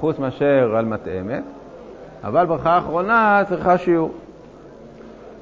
חוץ 0.00 0.18
מאשר 0.18 0.76
על 0.76 0.84
מטעמת, 0.84 1.42
אבל 2.24 2.46
ברכה 2.46 2.78
אחרונה 2.78 3.42
צריכה 3.48 3.78
שיעור. 3.78 4.12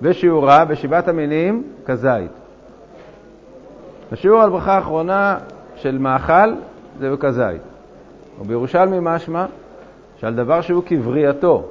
ושיעורה 0.03 0.65
בשבעת 0.65 1.09
המינים 1.09 1.63
כזית. 1.87 2.31
השיעור 4.13 4.43
על 4.43 4.51
ברכה 4.51 4.75
האחרונה 4.75 5.39
של 5.77 5.99
מאכל 5.99 6.55
זה 6.99 7.11
בכזית. 7.11 7.63
ובירושלמי 8.41 8.97
משמע 9.01 9.47
שעל 10.17 10.35
דבר 10.35 10.61
שהוא 10.61 10.83
כבריאתו, 10.87 11.65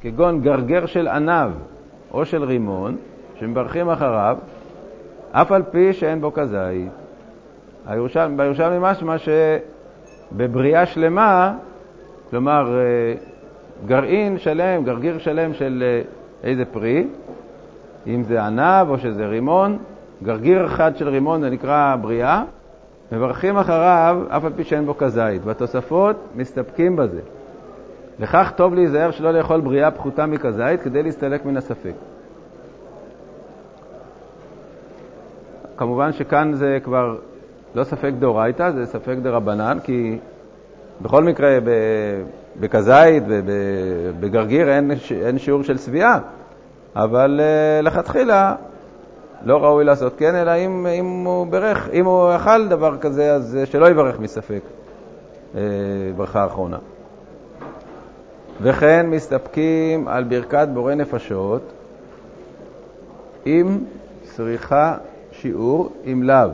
כגון 0.00 0.40
גרגר 0.40 0.86
של 0.86 1.08
ענב 1.08 1.50
או 2.12 2.24
של 2.24 2.44
רימון, 2.44 2.96
שמברכים 3.38 3.90
אחריו, 3.90 4.36
אף 5.32 5.52
על 5.52 5.62
פי 5.62 5.92
שאין 5.92 6.20
בו 6.20 6.32
כזית. 6.32 6.92
בירושלמי 8.36 8.76
משמע 8.80 9.16
שבבריאה 9.18 10.86
שלמה, 10.86 11.54
כלומר 12.30 12.78
אה, 12.78 13.14
גרעין 13.86 14.38
שלם, 14.38 14.84
גרגיר 14.84 15.18
שלם 15.18 15.54
של 15.54 15.84
אה, 15.86 16.02
איזה 16.44 16.64
פרי, 16.64 17.06
אם 18.06 18.22
זה 18.22 18.42
ענב 18.42 18.88
או 18.88 18.98
שזה 18.98 19.26
רימון, 19.26 19.78
גרגיר 20.22 20.66
אחד 20.66 20.96
של 20.96 21.08
רימון 21.08 21.40
זה 21.40 21.50
נקרא 21.50 21.96
בריאה, 22.00 22.42
מברכים 23.12 23.56
אחריו 23.56 24.22
אף 24.28 24.44
על 24.44 24.52
פי 24.56 24.64
שאין 24.64 24.86
בו 24.86 24.98
כזית. 24.98 25.44
בתוספות 25.44 26.16
מסתפקים 26.34 26.96
בזה. 26.96 27.20
לכך 28.18 28.52
טוב 28.56 28.74
להיזהר 28.74 29.10
שלא 29.10 29.30
לאכול 29.30 29.60
בריאה 29.60 29.90
פחותה 29.90 30.26
מכזית 30.26 30.82
כדי 30.82 31.02
להסתלק 31.02 31.44
מן 31.44 31.56
הספק. 31.56 31.94
כמובן 35.76 36.12
שכאן 36.12 36.54
זה 36.54 36.78
כבר 36.84 37.16
לא 37.74 37.84
ספק 37.84 38.10
דאורייתא, 38.18 38.70
זה 38.70 38.86
ספק 38.86 39.14
דרבנן, 39.22 39.78
כי 39.84 40.18
בכל 41.00 41.24
מקרה 41.24 41.58
בכזית 42.60 43.22
ובגרגיר 43.26 44.68
אין, 44.68 44.90
אין 45.26 45.38
שיעור 45.38 45.62
של 45.62 45.78
שביעה, 45.78 46.18
אבל 46.96 47.40
uh, 47.40 47.84
לכתחילה 47.84 48.54
לא 49.44 49.64
ראוי 49.64 49.84
לעשות 49.84 50.12
כן, 50.16 50.34
אלא 50.34 50.50
אם, 50.50 50.86
אם 50.86 51.24
הוא 51.24 51.46
ברך, 51.46 51.88
אם 51.92 52.04
הוא 52.04 52.36
אכל 52.36 52.68
דבר 52.68 52.98
כזה, 52.98 53.32
אז 53.32 53.58
שלא 53.64 53.90
יברך 53.90 54.20
מספק 54.20 54.60
uh, 55.54 55.56
ברכה 56.16 56.46
אחרונה. 56.46 56.78
וכן 58.60 59.06
מסתפקים 59.06 60.08
על 60.08 60.24
ברכת 60.24 60.68
בורא 60.74 60.94
נפשות 60.94 61.72
עם 63.44 63.78
צריכה 64.22 64.96
שיעור 65.42 65.92
עם 66.04 66.22
לאו. 66.22 66.50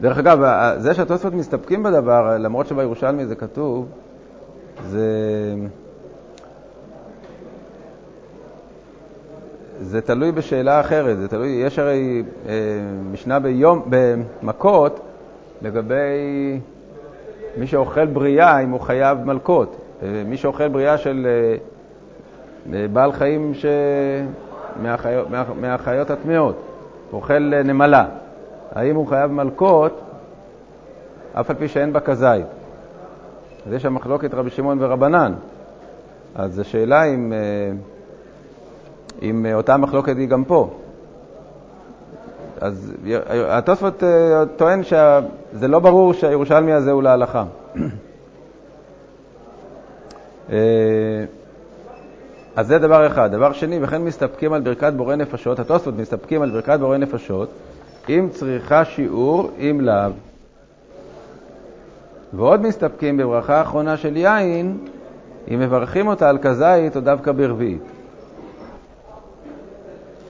דרך 0.00 0.18
אגב, 0.18 0.38
זה 0.78 0.94
שהתוספות 0.94 1.32
מסתפקים 1.34 1.82
בדבר, 1.82 2.36
למרות 2.38 2.66
שבירושלמי 2.66 3.26
זה 3.26 3.34
כתוב, 3.34 3.86
זה... 4.88 5.08
זה 9.80 10.00
תלוי 10.00 10.32
בשאלה 10.32 10.80
אחרת, 10.80 11.18
זה 11.18 11.28
תלוי, 11.28 11.48
יש 11.48 11.78
הרי 11.78 12.22
אה, 12.48 12.52
משנה 13.12 13.38
ביום, 13.38 13.88
במכות 13.88 15.00
לגבי 15.62 16.60
מי 17.56 17.66
שאוכל 17.66 18.06
בריאה, 18.06 18.58
אם 18.58 18.70
הוא 18.70 18.80
חייב 18.80 19.18
מלקות. 19.24 19.76
אה, 20.02 20.22
מי 20.26 20.36
שאוכל 20.36 20.68
בריאה 20.68 20.98
של 20.98 21.26
אה, 21.26 21.56
אה 22.74 22.88
בעל 22.88 23.12
חיים 23.12 23.54
ש... 23.54 23.66
מהחיות, 24.82 25.30
מה, 25.30 25.44
מהחיות 25.60 26.10
הטמעות, 26.10 26.56
אוכל 27.12 27.54
אה, 27.54 27.62
נמלה. 27.62 28.04
האם 28.72 28.96
הוא 28.96 29.06
חייב 29.06 29.30
מלקות 29.30 30.00
אף 31.32 31.50
על 31.50 31.56
פי 31.56 31.68
שאין 31.68 31.92
בה 31.92 32.00
כזית? 32.00 32.46
אז 33.66 33.72
יש 33.72 33.82
שם 33.82 33.94
מחלוקת 33.94 34.34
רבי 34.34 34.50
שמעון 34.50 34.78
ורבנן. 34.80 35.32
אז 36.34 36.58
השאלה 36.58 37.04
אם, 37.04 37.32
אה, 37.32 37.72
אם 39.22 39.46
אותה 39.54 39.76
מחלוקת 39.76 40.16
היא 40.16 40.28
גם 40.28 40.44
פה. 40.44 40.70
אז 42.60 42.92
התוספות 43.48 44.02
אה, 44.02 44.42
טוען 44.56 44.82
שזה 44.82 45.68
לא 45.68 45.78
ברור 45.78 46.12
שהירושלמי 46.12 46.72
הזה 46.72 46.90
הוא 46.90 47.02
להלכה. 47.02 47.44
אז 52.56 52.66
זה 52.66 52.78
דבר 52.78 53.06
אחד. 53.06 53.32
דבר 53.32 53.52
שני, 53.52 53.78
וכן 53.82 54.02
מסתפקים 54.02 54.52
על 54.52 54.60
ברכת 54.60 54.92
בורא 54.92 55.14
נפשות, 55.16 55.58
התוספות 55.58 55.94
מסתפקים 55.96 56.42
על 56.42 56.50
ברכת 56.50 56.78
בורא 56.80 56.96
נפשות, 56.96 57.48
אם 58.08 58.28
צריכה 58.30 58.84
שיעור, 58.84 59.50
אם 59.58 59.80
לאו. 59.80 60.12
ועוד 62.32 62.62
מסתפקים 62.62 63.16
בברכה 63.16 63.56
האחרונה 63.56 63.96
של 63.96 64.16
יין, 64.16 64.78
אם 65.50 65.60
מברכים 65.60 66.06
אותה 66.06 66.28
על 66.28 66.38
כזית 66.38 66.96
או 66.96 67.00
דווקא 67.00 67.32
ברביעית. 67.32 67.82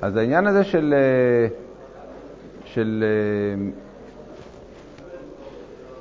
אז 0.03 0.17
העניין 0.17 0.47
הזה 0.47 0.65
של, 0.65 0.95
אה, 0.97 1.49
של 2.65 3.05
אה, 3.05 3.71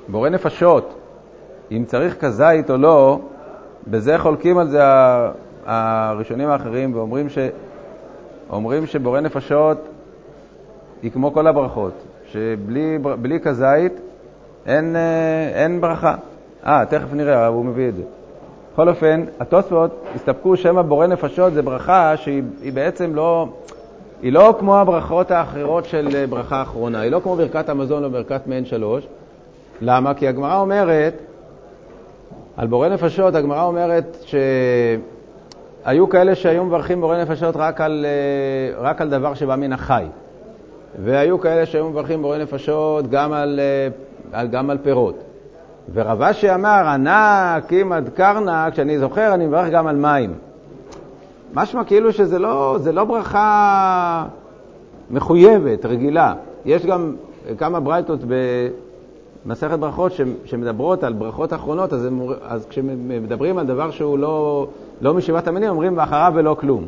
בורא 0.08 0.28
נפשות, 0.28 0.98
אם 1.70 1.84
צריך 1.86 2.20
כזית 2.20 2.70
או 2.70 2.76
לא, 2.76 3.20
בזה 3.86 4.18
חולקים 4.18 4.58
על 4.58 4.68
זה 4.68 4.82
הראשונים 5.66 6.48
האחרים 6.48 6.94
ואומרים 6.94 7.28
ש, 7.28 7.38
אומרים 8.50 8.86
שבורא 8.86 9.20
נפשות 9.20 9.78
היא 11.02 11.10
כמו 11.10 11.32
כל 11.32 11.46
הברכות, 11.46 11.92
שבלי 12.26 13.40
כזית 13.42 13.92
אין, 14.66 14.96
אה, 14.96 15.62
אין 15.62 15.80
ברכה. 15.80 16.14
אה, 16.66 16.84
תכף 16.88 17.12
נראה, 17.12 17.46
הוא 17.46 17.64
מביא 17.64 17.88
את 17.88 17.94
זה. 17.94 18.02
בכל 18.72 18.88
אופן, 18.88 19.24
התוספות 19.40 20.04
הסתפקו 20.14 20.56
שמא 20.56 20.82
בורא 20.82 21.06
נפשות 21.06 21.52
זה 21.52 21.62
ברכה 21.62 22.16
שהיא 22.16 22.72
בעצם 22.74 23.14
לא, 23.14 23.48
היא 24.22 24.32
לא 24.32 24.54
כמו 24.58 24.78
הברכות 24.78 25.30
האחרות 25.30 25.84
של 25.84 26.08
אה, 26.14 26.26
ברכה 26.26 26.62
אחרונה, 26.62 27.00
היא 27.00 27.10
לא 27.10 27.20
כמו 27.22 27.36
ברכת 27.36 27.68
המזון 27.68 28.04
או 28.04 28.10
ברכת 28.10 28.46
מעין 28.46 28.64
שלוש. 28.64 29.06
למה? 29.80 30.14
כי 30.14 30.28
הגמרא 30.28 30.60
אומרת, 30.60 31.14
על 32.56 32.66
בורא 32.66 32.88
נפשות, 32.88 33.34
הגמרא 33.34 33.64
אומרת 33.64 34.16
שהיו 35.84 36.08
כאלה 36.08 36.34
שהיו 36.34 36.64
מברכים 36.64 37.00
בורא 37.00 37.16
נפשות 37.16 37.56
רק 37.56 37.80
על, 37.80 38.06
אה, 38.08 38.82
רק 38.82 39.00
על 39.00 39.08
דבר 39.08 39.34
שבא 39.34 39.56
מן 39.56 39.72
החי. 39.72 40.04
והיו 41.04 41.40
כאלה 41.40 41.66
שהיו 41.66 41.88
מברכים 41.90 42.22
בורא 42.22 42.38
נפשות 42.38 43.10
גם 43.10 43.32
על, 43.32 43.60
על, 44.32 44.48
גם 44.48 44.70
על 44.70 44.78
פירות. 44.78 45.24
ורב 45.94 46.22
אשי 46.22 46.54
אמר, 46.54 46.88
ענק, 46.88 47.72
עמד 47.72 48.08
קרנא, 48.14 48.70
כשאני 48.70 48.98
זוכר, 48.98 49.34
אני 49.34 49.46
מברך 49.46 49.70
גם 49.70 49.86
על 49.86 49.96
מים. 49.96 50.34
משמע 51.54 51.84
כאילו 51.84 52.12
שזה 52.12 52.38
לא, 52.38 52.78
לא 52.92 53.04
ברכה 53.04 54.24
מחויבת, 55.10 55.86
רגילה. 55.86 56.34
יש 56.64 56.86
גם 56.86 57.14
כמה 57.58 57.80
ברייתות 57.80 58.20
במסכת 59.46 59.78
ברכות 59.78 60.12
שמדברות 60.44 61.04
על 61.04 61.12
ברכות 61.12 61.52
אחרונות, 61.52 61.92
אז, 61.92 62.08
אז 62.42 62.66
כשמדברים 62.68 63.58
על 63.58 63.66
דבר 63.66 63.90
שהוא 63.90 64.18
לא, 64.18 64.66
לא 65.00 65.14
משבעת 65.14 65.48
המינים, 65.48 65.70
אומרים 65.70 65.98
ואחריו 65.98 66.32
ולא 66.34 66.56
כלום. 66.60 66.86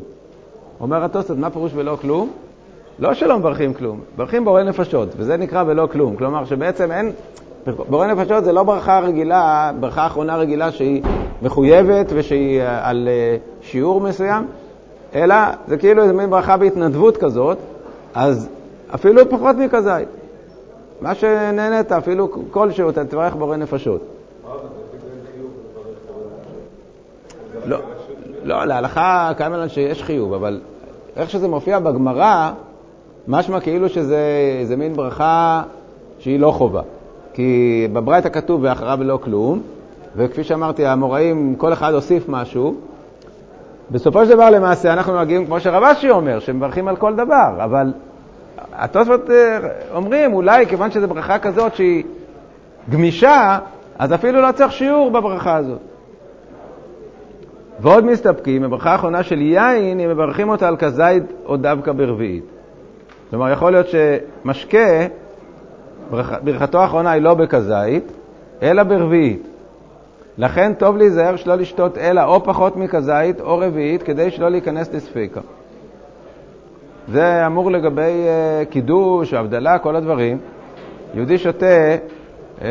אומר 0.80 1.04
התוספות, 1.04 1.38
מה 1.38 1.50
פירוש 1.50 1.72
ולא 1.74 1.96
כלום? 2.00 2.30
לא 2.98 3.14
שלא 3.14 3.38
מברכים 3.38 3.74
כלום, 3.74 4.00
מברכים 4.14 4.44
בורא 4.44 4.62
נפשות, 4.62 5.08
וזה 5.16 5.36
נקרא 5.36 5.64
ולא 5.66 5.88
כלום. 5.92 6.16
כלומר 6.16 6.44
שבעצם 6.44 6.92
אין, 6.92 7.12
בורא 7.88 8.06
נפשות 8.06 8.44
זה 8.44 8.52
לא 8.52 8.62
ברכה 8.62 8.98
רגילה, 8.98 9.72
ברכה 9.80 10.06
אחרונה 10.06 10.36
רגילה 10.36 10.72
שהיא 10.72 11.02
מחויבת 11.42 12.06
ושהיא 12.08 12.60
אה, 12.60 12.88
על 12.88 13.08
אה, 13.08 13.36
שיעור 13.62 14.00
מסוים, 14.00 14.46
אלא 15.14 15.34
זה 15.68 15.76
כאילו 15.76 16.02
איזה 16.02 16.12
מין 16.12 16.30
ברכה 16.30 16.56
בהתנדבות 16.56 17.16
כזאת, 17.16 17.58
אז 18.14 18.48
אפילו 18.94 19.30
פחות 19.30 19.56
מכזית. 19.56 20.08
מה 21.04 21.14
שנהנית, 21.14 21.92
אפילו 21.92 22.28
כלשהו, 22.50 22.90
אתה 22.90 23.04
תברך 23.04 23.34
בורא 23.34 23.56
נפשות. 23.56 24.00
לא, 27.66 27.78
לא, 28.44 28.64
להלכה 28.64 29.32
קיימן 29.36 29.68
שיש 29.68 30.02
חיוב, 30.02 30.32
אבל 30.32 30.60
איך 31.16 31.30
שזה 31.30 31.48
מופיע 31.48 31.78
בגמרא, 31.78 32.52
משמע 33.28 33.60
כאילו 33.60 33.88
שזה 33.88 34.74
מין 34.76 34.94
ברכה 34.94 35.62
שהיא 36.18 36.40
לא 36.40 36.50
חובה. 36.50 36.82
כי 37.32 37.88
בברייתא 37.92 38.28
כתוב 38.28 38.60
ואחריו 38.64 38.98
לא 39.02 39.18
כלום, 39.24 39.60
וכפי 40.16 40.44
שאמרתי, 40.44 40.86
המוראים, 40.86 41.54
כל 41.58 41.72
אחד 41.72 41.94
הוסיף 41.94 42.28
משהו. 42.28 42.74
בסופו 43.90 44.24
של 44.24 44.30
דבר, 44.30 44.50
למעשה, 44.50 44.92
אנחנו 44.92 45.12
נוהגים, 45.12 45.46
כמו 45.46 45.60
שרב 45.60 45.82
אשי 45.82 46.10
אומר, 46.10 46.38
שמברכים 46.38 46.88
על 46.88 46.96
כל 46.96 47.14
דבר, 47.14 47.50
אבל 47.64 47.92
התוספות 48.72 49.30
אומרים, 49.94 50.32
אולי 50.32 50.66
כיוון 50.66 50.90
שזו 50.90 51.08
ברכה 51.08 51.38
כזאת 51.38 51.74
שהיא 51.74 52.04
גמישה, 52.90 53.58
אז 53.98 54.14
אפילו 54.14 54.40
לא 54.42 54.52
צריך 54.52 54.72
שיעור 54.72 55.10
בברכה 55.10 55.56
הזאת. 55.56 55.78
ועוד 57.80 58.04
מסתפקים, 58.04 58.62
בברכה 58.62 58.92
האחרונה 58.92 59.22
של 59.22 59.40
יין, 59.40 60.00
אם 60.00 60.08
מברכים 60.10 60.48
אותה 60.48 60.68
על 60.68 60.76
כזית 60.76 61.22
או 61.46 61.56
דווקא 61.56 61.92
ברביעית. 61.92 62.44
כלומר, 63.30 63.50
יכול 63.50 63.72
להיות 63.72 63.86
שמשקה, 63.88 65.06
ברכתו 66.44 66.78
האחרונה 66.78 67.10
היא 67.10 67.22
לא 67.22 67.34
בכזית, 67.34 68.12
אלא 68.62 68.82
ברביעית. 68.82 69.48
לכן 70.38 70.74
טוב 70.74 70.96
להיזהר 70.96 71.36
שלא 71.36 71.54
לשתות 71.54 71.98
אלא 71.98 72.24
או 72.24 72.44
פחות 72.44 72.76
מכזית 72.76 73.40
או 73.40 73.58
רביעית, 73.58 74.02
כדי 74.02 74.30
שלא 74.30 74.48
להיכנס 74.48 74.94
לספיקה. 74.94 75.40
זה 77.08 77.46
אמור 77.46 77.70
לגבי 77.70 78.02
uh, 78.02 78.70
קידוש, 78.70 79.34
הבדלה, 79.34 79.78
כל 79.78 79.96
הדברים. 79.96 80.38
יהודי 81.14 81.38
שותה, 81.38 81.96
uh, 82.58 82.62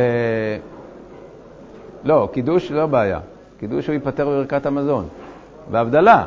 לא, 2.04 2.30
קידוש 2.32 2.72
לא 2.72 2.86
בעיה. 2.86 3.20
קידוש 3.60 3.88
הוא 3.88 3.94
ייפטר 3.94 4.30
בברכת 4.30 4.66
המזון. 4.66 5.06
והבדלה, 5.72 6.26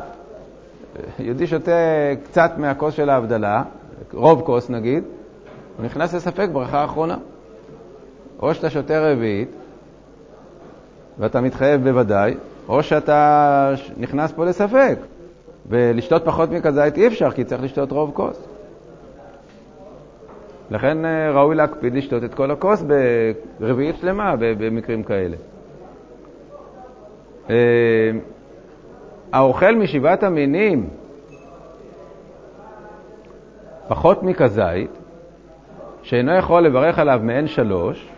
יהודי 1.18 1.46
שותה 1.46 1.70
קצת 2.24 2.50
מהכוס 2.56 2.94
של 2.94 3.10
ההבדלה, 3.10 3.62
רוב 4.12 4.42
כוס 4.44 4.70
נגיד, 4.70 5.04
הוא 5.76 5.84
נכנס 5.84 6.14
לספק 6.14 6.48
ברכה 6.52 6.80
האחרונה. 6.80 7.16
או 8.42 8.54
שאתה 8.54 8.70
שותה 8.70 9.00
רביעית, 9.00 9.48
ואתה 11.18 11.40
מתחייב 11.40 11.88
בוודאי, 11.88 12.34
או 12.68 12.82
שאתה 12.82 13.72
נכנס 13.96 14.32
פה 14.32 14.44
לספק. 14.44 14.98
ולשתות 15.68 16.24
פחות 16.24 16.50
מכזית 16.50 16.96
אי 16.96 17.06
אפשר, 17.06 17.30
כי 17.30 17.44
צריך 17.44 17.62
לשתות 17.62 17.92
רוב 17.92 18.10
כוס. 18.14 18.48
לכן 20.70 21.04
אה, 21.04 21.30
ראוי 21.30 21.56
להקפיד 21.56 21.94
לשתות 21.94 22.24
את 22.24 22.34
כל 22.34 22.50
הכוס 22.50 22.84
ברביעית 23.60 23.96
שלמה 23.96 24.34
במקרים 24.38 25.02
כאלה. 25.02 25.36
אה, 27.50 28.10
האוכל 29.32 29.76
משבעת 29.76 30.22
המינים 30.22 30.88
פחות 33.88 34.22
מכזית, 34.22 34.98
שאינו 36.02 36.36
יכול 36.36 36.62
לברך 36.62 36.98
עליו 36.98 37.20
מעין 37.22 37.46
שלוש, 37.46 38.08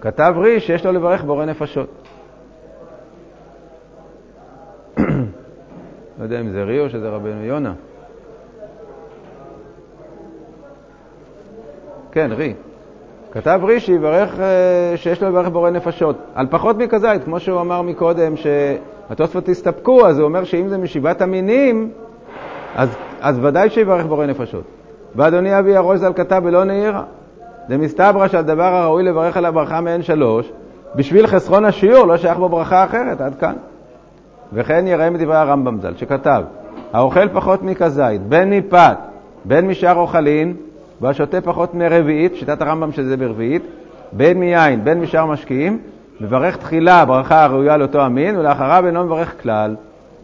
כתב 0.00 0.32
רי 0.36 0.60
שיש 0.60 0.86
לו 0.86 0.92
לברך 0.92 1.24
בורא 1.24 1.44
נפשות. 1.44 2.05
יודע 6.26 6.40
אם 6.40 6.48
זה 6.50 6.62
רי 6.62 6.80
או 6.80 6.90
שזה 6.90 7.08
רבנו 7.08 7.44
יונה. 7.44 7.72
כן, 12.12 12.30
רי. 12.32 12.54
כתב 13.32 13.60
רי 13.62 13.80
שיברך, 13.80 14.40
אה, 14.40 14.96
שיש 14.96 15.22
לו 15.22 15.28
לברך 15.28 15.48
בורא 15.48 15.70
נפשות. 15.70 16.16
על 16.34 16.46
פחות 16.50 16.76
מכזית, 16.76 17.24
כמו 17.24 17.40
שהוא 17.40 17.60
אמר 17.60 17.82
מקודם, 17.82 18.34
שהתוספות 18.36 19.48
הסתפקו, 19.48 20.06
אז 20.06 20.18
הוא 20.18 20.24
אומר 20.24 20.44
שאם 20.44 20.68
זה 20.68 20.78
משבעת 20.78 21.22
המינים, 21.22 21.90
אז, 22.74 22.96
אז 23.20 23.38
ודאי 23.44 23.70
שיברך 23.70 24.06
בורא 24.06 24.26
נפשות. 24.26 24.64
ואדוני 25.14 25.58
אבי 25.58 25.76
הראש 25.76 25.98
ז"ל 25.98 26.12
כתב 26.12 26.42
ולא 26.44 26.64
נעירה. 26.64 27.02
דמסתברא 27.68 28.28
שהדבר 28.28 28.74
הראוי 28.74 29.02
לברך 29.02 29.36
על 29.36 29.44
הברכה 29.44 29.80
מעין 29.80 30.02
שלוש, 30.02 30.52
בשביל 30.94 31.26
חסרון 31.26 31.64
השיעור 31.64 32.06
לא 32.06 32.16
שייך 32.16 32.38
בו 32.38 32.48
ברכה 32.48 32.84
אחרת, 32.84 33.20
עד 33.20 33.34
כאן. 33.34 33.54
וכן 34.52 34.86
יראה 34.86 35.10
מדברי 35.10 35.36
הרמב"ם 35.36 35.80
ז"ל, 35.80 35.96
שכתב, 35.96 36.42
האוכל 36.92 37.28
פחות 37.28 37.62
מכזית, 37.62 38.22
בין 38.22 38.50
מפת, 38.50 38.96
בין 39.44 39.68
משאר 39.68 39.96
אוכלין, 39.96 40.54
והשותה 41.00 41.40
פחות 41.40 41.74
מרביעית, 41.74 42.34
שיטת 42.34 42.62
הרמב"ם 42.62 42.92
שזה 42.92 43.16
ברביעית, 43.16 43.62
בין 44.12 44.40
מיין, 44.40 44.84
בין 44.84 45.00
משאר 45.00 45.26
משקיעים, 45.26 45.78
מברך 46.20 46.56
תחילה 46.56 47.04
ברכה 47.04 47.44
הראויה 47.44 47.76
לאותו 47.76 48.00
המין, 48.00 48.36
ולאחריו 48.36 48.86
אינו 48.86 49.04
מברך 49.04 49.42
כלל, 49.42 49.76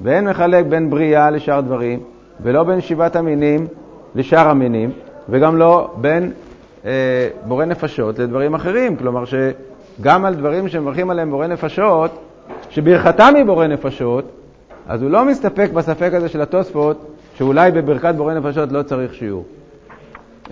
ואין 0.03 0.29
מחלק 0.29 0.67
בין 0.67 0.91
בריאה 0.91 1.31
לשאר 1.31 1.61
דברים, 1.61 2.01
ולא 2.43 2.63
בין 2.63 2.81
שבעת 2.81 3.17
המינים 3.17 3.67
לשאר 4.15 4.49
המינים, 4.49 4.91
וגם 5.29 5.57
לא 5.57 5.91
בין 5.97 6.33
אה, 6.85 7.29
בורא 7.45 7.65
נפשות 7.65 8.19
לדברים 8.19 8.55
אחרים. 8.55 8.97
כלומר, 8.97 9.25
שגם 9.25 10.25
על 10.25 10.35
דברים 10.35 10.69
שמברכים 10.69 11.11
עליהם 11.11 11.31
בורא 11.31 11.47
נפשות, 11.47 12.19
שברכתם 12.73 13.33
היא 13.37 13.45
בורא 13.45 13.67
נפשות, 13.67 14.25
אז 14.89 15.03
הוא 15.03 15.11
לא 15.11 15.25
מסתפק 15.25 15.71
בספק 15.75 16.11
הזה 16.13 16.29
של 16.29 16.41
התוספות, 16.41 17.07
שאולי 17.35 17.71
בברכת 17.71 18.15
בורא 18.15 18.35
נפשות 18.35 18.73
לא 18.73 18.83
צריך 18.83 19.15
שיעור. 19.15 19.45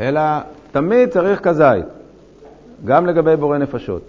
אלא 0.01 0.21
תמיד 0.73 1.09
צריך 1.09 1.41
כזית, 1.41 1.85
גם 2.85 3.07
לגבי 3.07 3.37
בורא 3.37 3.59
נפשות. 3.59 4.03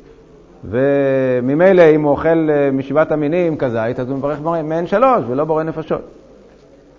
וממילא 0.66 1.84
אם 1.96 2.02
הוא 2.02 2.12
אוכל 2.12 2.50
אה, 2.50 2.72
משבעת 2.72 3.12
המינים 3.12 3.58
כזית, 3.58 4.00
אז 4.00 4.10
הוא 4.10 4.18
מברך 4.18 4.42
מעין 4.42 4.88
שלוש 4.88 5.24
ולא 5.28 5.44
בורא 5.44 5.64
נפשות. 5.64 6.02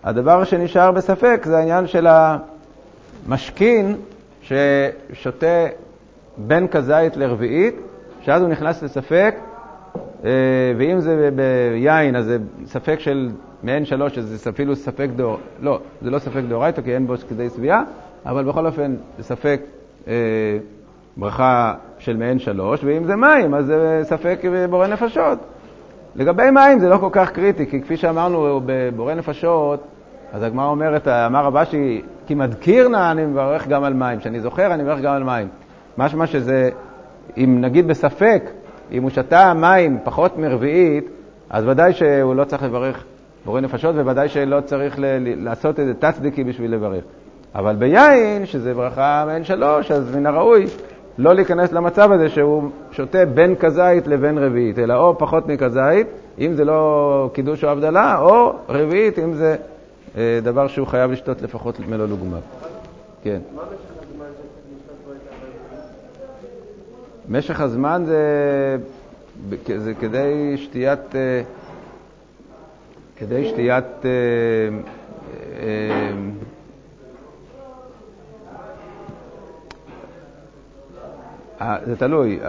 הדבר 0.05 0.45
שנשאר 0.45 0.91
בספק 0.91 1.43
זה 1.45 1.59
העניין 1.59 1.87
של 1.87 2.07
המשכין 3.29 3.97
ששותה 4.43 5.67
בין 6.37 6.69
כזית 6.69 7.17
לרביעית, 7.17 7.75
שאז 8.23 8.43
הוא 8.43 8.51
נכנס 8.51 8.83
לספק, 8.83 9.35
ואם 10.77 11.01
זה 11.01 11.31
ביין, 11.73 12.17
אז 12.17 12.25
זה 12.25 12.39
ספק 12.65 13.01
של 13.01 13.31
מעין 13.63 13.85
שלוש, 13.85 14.19
אז 14.19 14.25
זה 14.25 14.51
אפילו 14.51 14.77
ספק 14.77 15.09
דור... 15.17 15.39
לא, 15.61 15.81
זה 16.03 16.11
לא 16.11 16.19
ספק 16.19 16.41
דאורייתא, 16.49 16.83
כי 16.83 16.95
אין 16.95 17.07
בו 17.07 17.15
כדי 17.29 17.51
שביעה, 17.51 17.83
אבל 18.27 18.45
בכל 18.45 18.67
אופן 18.67 18.95
זה 19.19 19.25
ספק 19.25 19.61
אה, 20.09 20.13
ברכה 21.17 21.75
של 21.99 22.17
מעין 22.17 22.39
שלוש, 22.39 22.85
ואם 22.85 23.05
זה 23.05 23.17
מים, 23.17 23.55
אז 23.55 23.67
זה 23.67 24.01
ספק 24.03 24.41
בורא 24.71 24.87
נפשות. 24.87 25.39
לגבי 26.17 26.51
מים 26.51 26.79
זה 26.79 26.89
לא 26.89 26.97
כל 26.97 27.09
כך 27.13 27.31
קריטי, 27.31 27.67
כי 27.67 27.83
כפי 27.83 27.97
שאמרנו, 27.97 28.61
בבורא 28.67 29.15
נפשות, 29.15 29.81
אז 30.33 30.43
הגמרא 30.43 30.67
אומרת, 30.67 31.09
אמר 31.09 31.45
רבשי, 31.45 32.03
כי 32.27 32.35
מדקירנה 32.35 33.11
אני 33.11 33.27
מברך 33.27 33.69
גם 33.69 33.85
על 33.85 33.95
מים. 33.95 34.19
כשאני 34.19 34.41
זוכר, 34.41 34.75
אני 34.75 34.83
מברך 34.83 35.01
גם 35.01 35.15
על 35.15 35.25
מים. 35.25 35.49
משמע 35.99 36.27
שזה, 36.27 36.71
אם 37.37 37.59
נגיד 37.61 37.87
בספק, 37.87 38.43
אם 38.93 39.03
הוא 39.03 39.11
שתה 39.11 39.55
מים 39.55 39.99
פחות 40.05 40.39
מרביעית, 40.39 41.09
אז 41.51 41.65
ודאי 41.69 41.93
שהוא 41.93 42.35
לא 42.35 42.45
צריך 42.45 42.63
לברך 42.63 43.05
בורא 43.45 43.61
נפשות, 43.61 43.95
וודאי 43.97 44.29
שלא 44.29 44.61
צריך 44.61 44.99
ל- 44.99 45.05
לעשות 45.45 45.81
איזה 45.81 45.95
תצדיקי 45.95 46.45
בשביל 46.45 46.75
לברך. 46.75 47.05
אבל 47.55 47.77
ביין, 47.77 48.47
שזה 48.47 48.75
ברכה 48.75 49.25
מעין 49.27 49.45
שלוש, 49.45 49.91
אז 49.91 50.17
מן 50.17 50.27
הראוי 50.27 50.67
לא 51.19 51.35
להיכנס 51.35 51.73
למצב 51.73 52.13
הזה 52.13 52.29
שהוא 52.29 52.63
שותה 52.93 53.25
בין 53.25 53.55
כזית 53.57 54.07
לבין 54.07 54.39
רביעית, 54.39 54.79
אלא 54.79 54.95
או 54.95 55.19
פחות 55.19 55.49
מכזית, 55.49 56.07
אם 56.39 56.55
זה 56.55 56.65
לא 56.65 57.31
קידוש 57.33 57.65
או 57.65 57.69
הבדלה, 57.69 58.19
או 58.19 58.53
רביעית, 58.69 59.19
אם 59.19 59.35
זה 59.35 59.57
אה, 60.17 60.39
דבר 60.43 60.67
שהוא 60.67 60.87
חייב 60.87 61.11
לשתות 61.11 61.43
לפחות 61.43 61.81
מלוא 61.89 62.07
לוגמיו. 62.07 62.39
כן. 63.25 63.39
משך 67.33 67.61
הזמן 67.61 68.03
זה, 68.07 68.77
זה 69.77 69.95
כדי 69.95 70.57
שתיית, 70.57 71.17
אה, 71.17 71.43
כדי 73.17 73.49
שתיית, 73.49 73.85
אה, 81.61 81.77
זה 81.85 81.97
תלוי. 81.97 82.41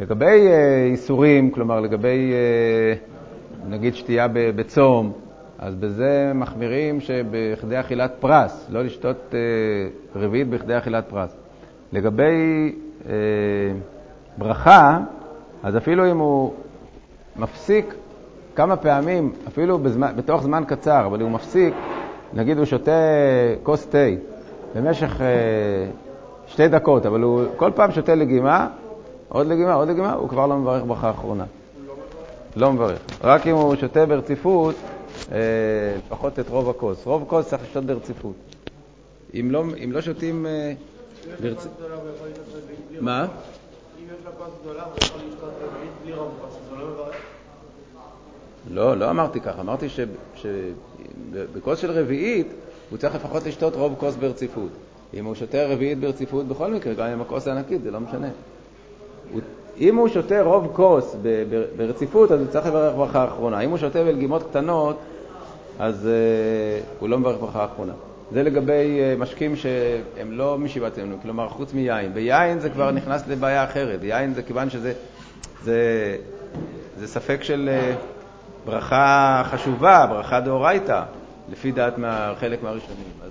לגבי 0.00 0.48
איסורים, 0.90 1.50
כלומר 1.50 1.80
לגבי 1.80 2.32
נגיד 3.68 3.94
שתייה 3.94 4.28
בצום, 4.32 5.12
אז 5.58 5.74
בזה 5.74 6.32
מחמירים 6.34 7.00
שבכדי 7.00 7.80
אכילת 7.80 8.12
פרס, 8.20 8.66
לא 8.70 8.82
לשתות 8.82 9.34
אה, 9.34 10.20
רביעית 10.20 10.48
בכדי 10.48 10.78
אכילת 10.78 11.04
פרס. 11.08 11.45
לגבי 11.92 12.72
אה, 13.08 13.12
ברכה, 14.38 14.98
אז 15.62 15.76
אפילו 15.76 16.10
אם 16.10 16.18
הוא 16.18 16.52
מפסיק 17.36 17.94
כמה 18.56 18.76
פעמים, 18.76 19.32
אפילו 19.48 19.78
בזמן, 19.78 20.12
בתוך 20.16 20.42
זמן 20.42 20.62
קצר, 20.66 21.06
אבל 21.06 21.20
אם 21.20 21.26
הוא 21.26 21.32
מפסיק, 21.32 21.74
נגיד 22.34 22.58
הוא 22.58 22.64
שותה 22.64 22.90
כוס 23.62 23.86
תה 23.86 23.98
במשך 24.74 25.20
אה, 25.20 25.26
שתי 26.46 26.68
דקות, 26.68 27.06
אבל 27.06 27.20
הוא 27.20 27.42
כל 27.56 27.70
פעם 27.74 27.92
שותה 27.92 28.14
לגימה, 28.14 28.68
עוד 29.28 29.46
לגימה, 29.46 29.74
עוד 29.74 29.88
לגימה, 29.88 30.12
הוא 30.12 30.28
כבר 30.28 30.46
לא 30.46 30.56
מברך 30.56 30.82
ברכה 30.86 31.10
אחרונה. 31.10 31.44
לא 32.56 32.72
מברך. 32.72 32.98
רק 33.24 33.46
אם 33.46 33.54
הוא 33.54 33.76
שותה 33.76 34.06
ברציפות, 34.06 34.74
אה, 35.32 35.38
לפחות 36.06 36.38
את 36.38 36.48
רוב 36.48 36.70
הכוס. 36.70 37.06
רוב 37.06 37.22
הכוס 37.22 37.48
צריך 37.48 37.62
לשתות 37.62 37.84
ברציפות. 37.84 38.34
אם 39.40 39.48
לא, 39.50 39.64
אם 39.84 39.92
לא 39.92 40.00
שותים 40.00 40.46
אה, 40.46 40.72
ברציפות... 41.40 41.80
מה? 43.00 43.22
אם 43.22 43.28
יש 44.04 44.24
לו 44.24 44.30
כוס 44.38 44.54
גדולה, 44.62 44.82
הוא 44.82 44.92
יכול 45.02 45.20
לשתות 45.28 45.50
רביעית 45.62 45.90
בלי 46.04 46.12
רוב 46.12 46.30
כוס, 46.40 46.54
אז 46.54 46.70
הוא 46.70 46.78
לא? 46.78 47.10
לא, 48.70 48.96
לא 48.96 49.10
אמרתי 49.10 49.40
ככה. 49.40 49.60
אמרתי 49.60 49.86
שבכוס 50.36 51.78
של 51.78 51.90
רביעית 51.90 52.46
הוא 52.90 52.98
צריך 52.98 53.14
לפחות 53.14 53.46
לשתות 53.46 53.74
רוב 53.74 53.94
כוס 53.98 54.16
ברציפות. 54.16 54.68
אם 55.14 55.24
הוא 55.24 55.34
שותה 55.34 55.66
רביעית 55.66 56.00
ברציפות, 56.00 56.48
בכל 56.48 56.70
מקרה, 56.70 56.94
גם 56.94 57.06
אם 57.06 57.20
הכוס 57.20 57.48
ענקית, 57.48 57.82
זה 57.82 57.90
לא 57.90 58.00
משנה. 58.00 58.28
הוא, 59.32 59.40
אם 59.78 59.96
הוא 59.96 60.08
שותה 60.08 60.42
רוב 60.42 60.70
כוס 60.72 61.16
ברציפות, 61.76 62.32
אז 62.32 62.40
הוא 62.40 62.48
צריך 62.48 62.66
לברך 62.66 62.94
ברכה 62.94 63.24
אחרונה. 63.24 63.60
אם 63.60 63.70
הוא 63.70 63.78
שותה 63.78 64.04
בלגימות 64.04 64.42
קטנות, 64.42 64.96
אז 65.78 66.08
uh, 66.08 67.00
הוא 67.00 67.08
לא 67.08 67.18
מברך 67.18 67.40
ברכה 67.40 67.64
אחרונה. 67.64 67.92
זה 68.32 68.42
לגבי 68.42 69.00
uh, 69.00 69.20
משקים 69.20 69.56
שהם 69.56 70.32
לא 70.32 70.58
משיבת 70.58 70.98
אמנו, 70.98 71.16
כלומר 71.22 71.48
חוץ 71.48 71.74
מיין. 71.74 72.14
ביין 72.14 72.60
זה 72.60 72.70
כבר 72.70 72.90
נכנס 72.90 73.28
לבעיה 73.28 73.64
אחרת. 73.64 74.00
יין 74.02 74.34
זה 74.34 74.42
כיוון 74.42 74.70
שזה 74.70 74.92
זה, 75.62 76.16
זה 76.96 77.08
ספק 77.08 77.42
של 77.42 77.70
uh, 77.72 77.96
ברכה 78.66 79.42
חשובה, 79.44 80.06
ברכה 80.10 80.40
דאורייתא, 80.40 81.02
לפי 81.48 81.72
דעת 81.72 81.98
מה, 81.98 82.32
חלק 82.40 82.62
מהראשונים. 82.62 83.10
אז 83.24 83.30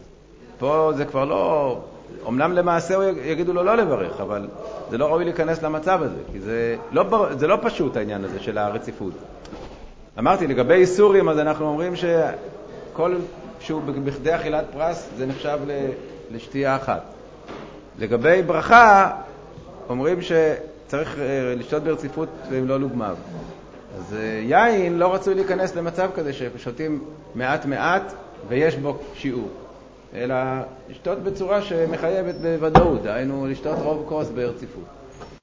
פה 0.59 0.91
זה 0.95 1.05
כבר 1.05 1.25
לא... 1.25 1.77
אמנם 2.27 2.53
למעשה 2.53 3.09
יגידו 3.25 3.53
לו 3.53 3.63
לא 3.63 3.77
לברך, 3.77 4.21
אבל 4.21 4.47
זה 4.89 4.97
לא 4.97 5.05
ראוי 5.05 5.23
להיכנס 5.23 5.63
למצב 5.63 6.01
הזה, 6.01 6.19
כי 6.31 6.39
זה 6.39 6.75
לא, 6.91 7.27
זה 7.37 7.47
לא 7.47 7.57
פשוט 7.61 7.97
העניין 7.97 8.23
הזה 8.23 8.39
של 8.39 8.57
הרציפות. 8.57 9.13
אמרתי, 10.19 10.47
לגבי 10.47 10.73
איסורים, 10.73 11.29
אז 11.29 11.39
אנחנו 11.39 11.67
אומרים 11.67 11.93
שכל 11.95 13.15
שהוא 13.65 13.81
בכדי 13.81 14.35
אכילת 14.35 14.65
פרס, 14.73 15.09
זה 15.17 15.25
נחשב 15.25 15.59
לשתייה 16.31 16.75
אחת. 16.75 17.03
לגבי 17.99 18.41
ברכה, 18.41 19.11
אומרים 19.89 20.21
שצריך 20.21 21.19
אה, 21.19 21.55
לשתות 21.55 21.83
ברציפות 21.83 22.29
ואם 22.49 22.67
לא 22.67 22.79
לוגמיו. 22.79 23.17
אז 23.97 24.13
אה, 24.13 24.41
יין 24.43 24.97
לא 24.97 25.13
רצוי 25.13 25.35
להיכנס 25.35 25.75
למצב 25.75 26.09
כזה 26.15 26.33
ששותים 26.33 27.03
מעט 27.35 27.65
מעט 27.65 28.13
ויש 28.47 28.75
בו 28.75 28.97
שיעור, 29.13 29.49
אלא 30.13 30.35
לשתות 30.89 31.19
בצורה 31.19 31.61
שמחייבת 31.61 32.35
בוודאות, 32.35 33.03
דהיינו 33.03 33.47
לשתות 33.47 33.77
רוב 33.83 34.05
כוס 34.09 34.29
ברציפות. 34.29 34.83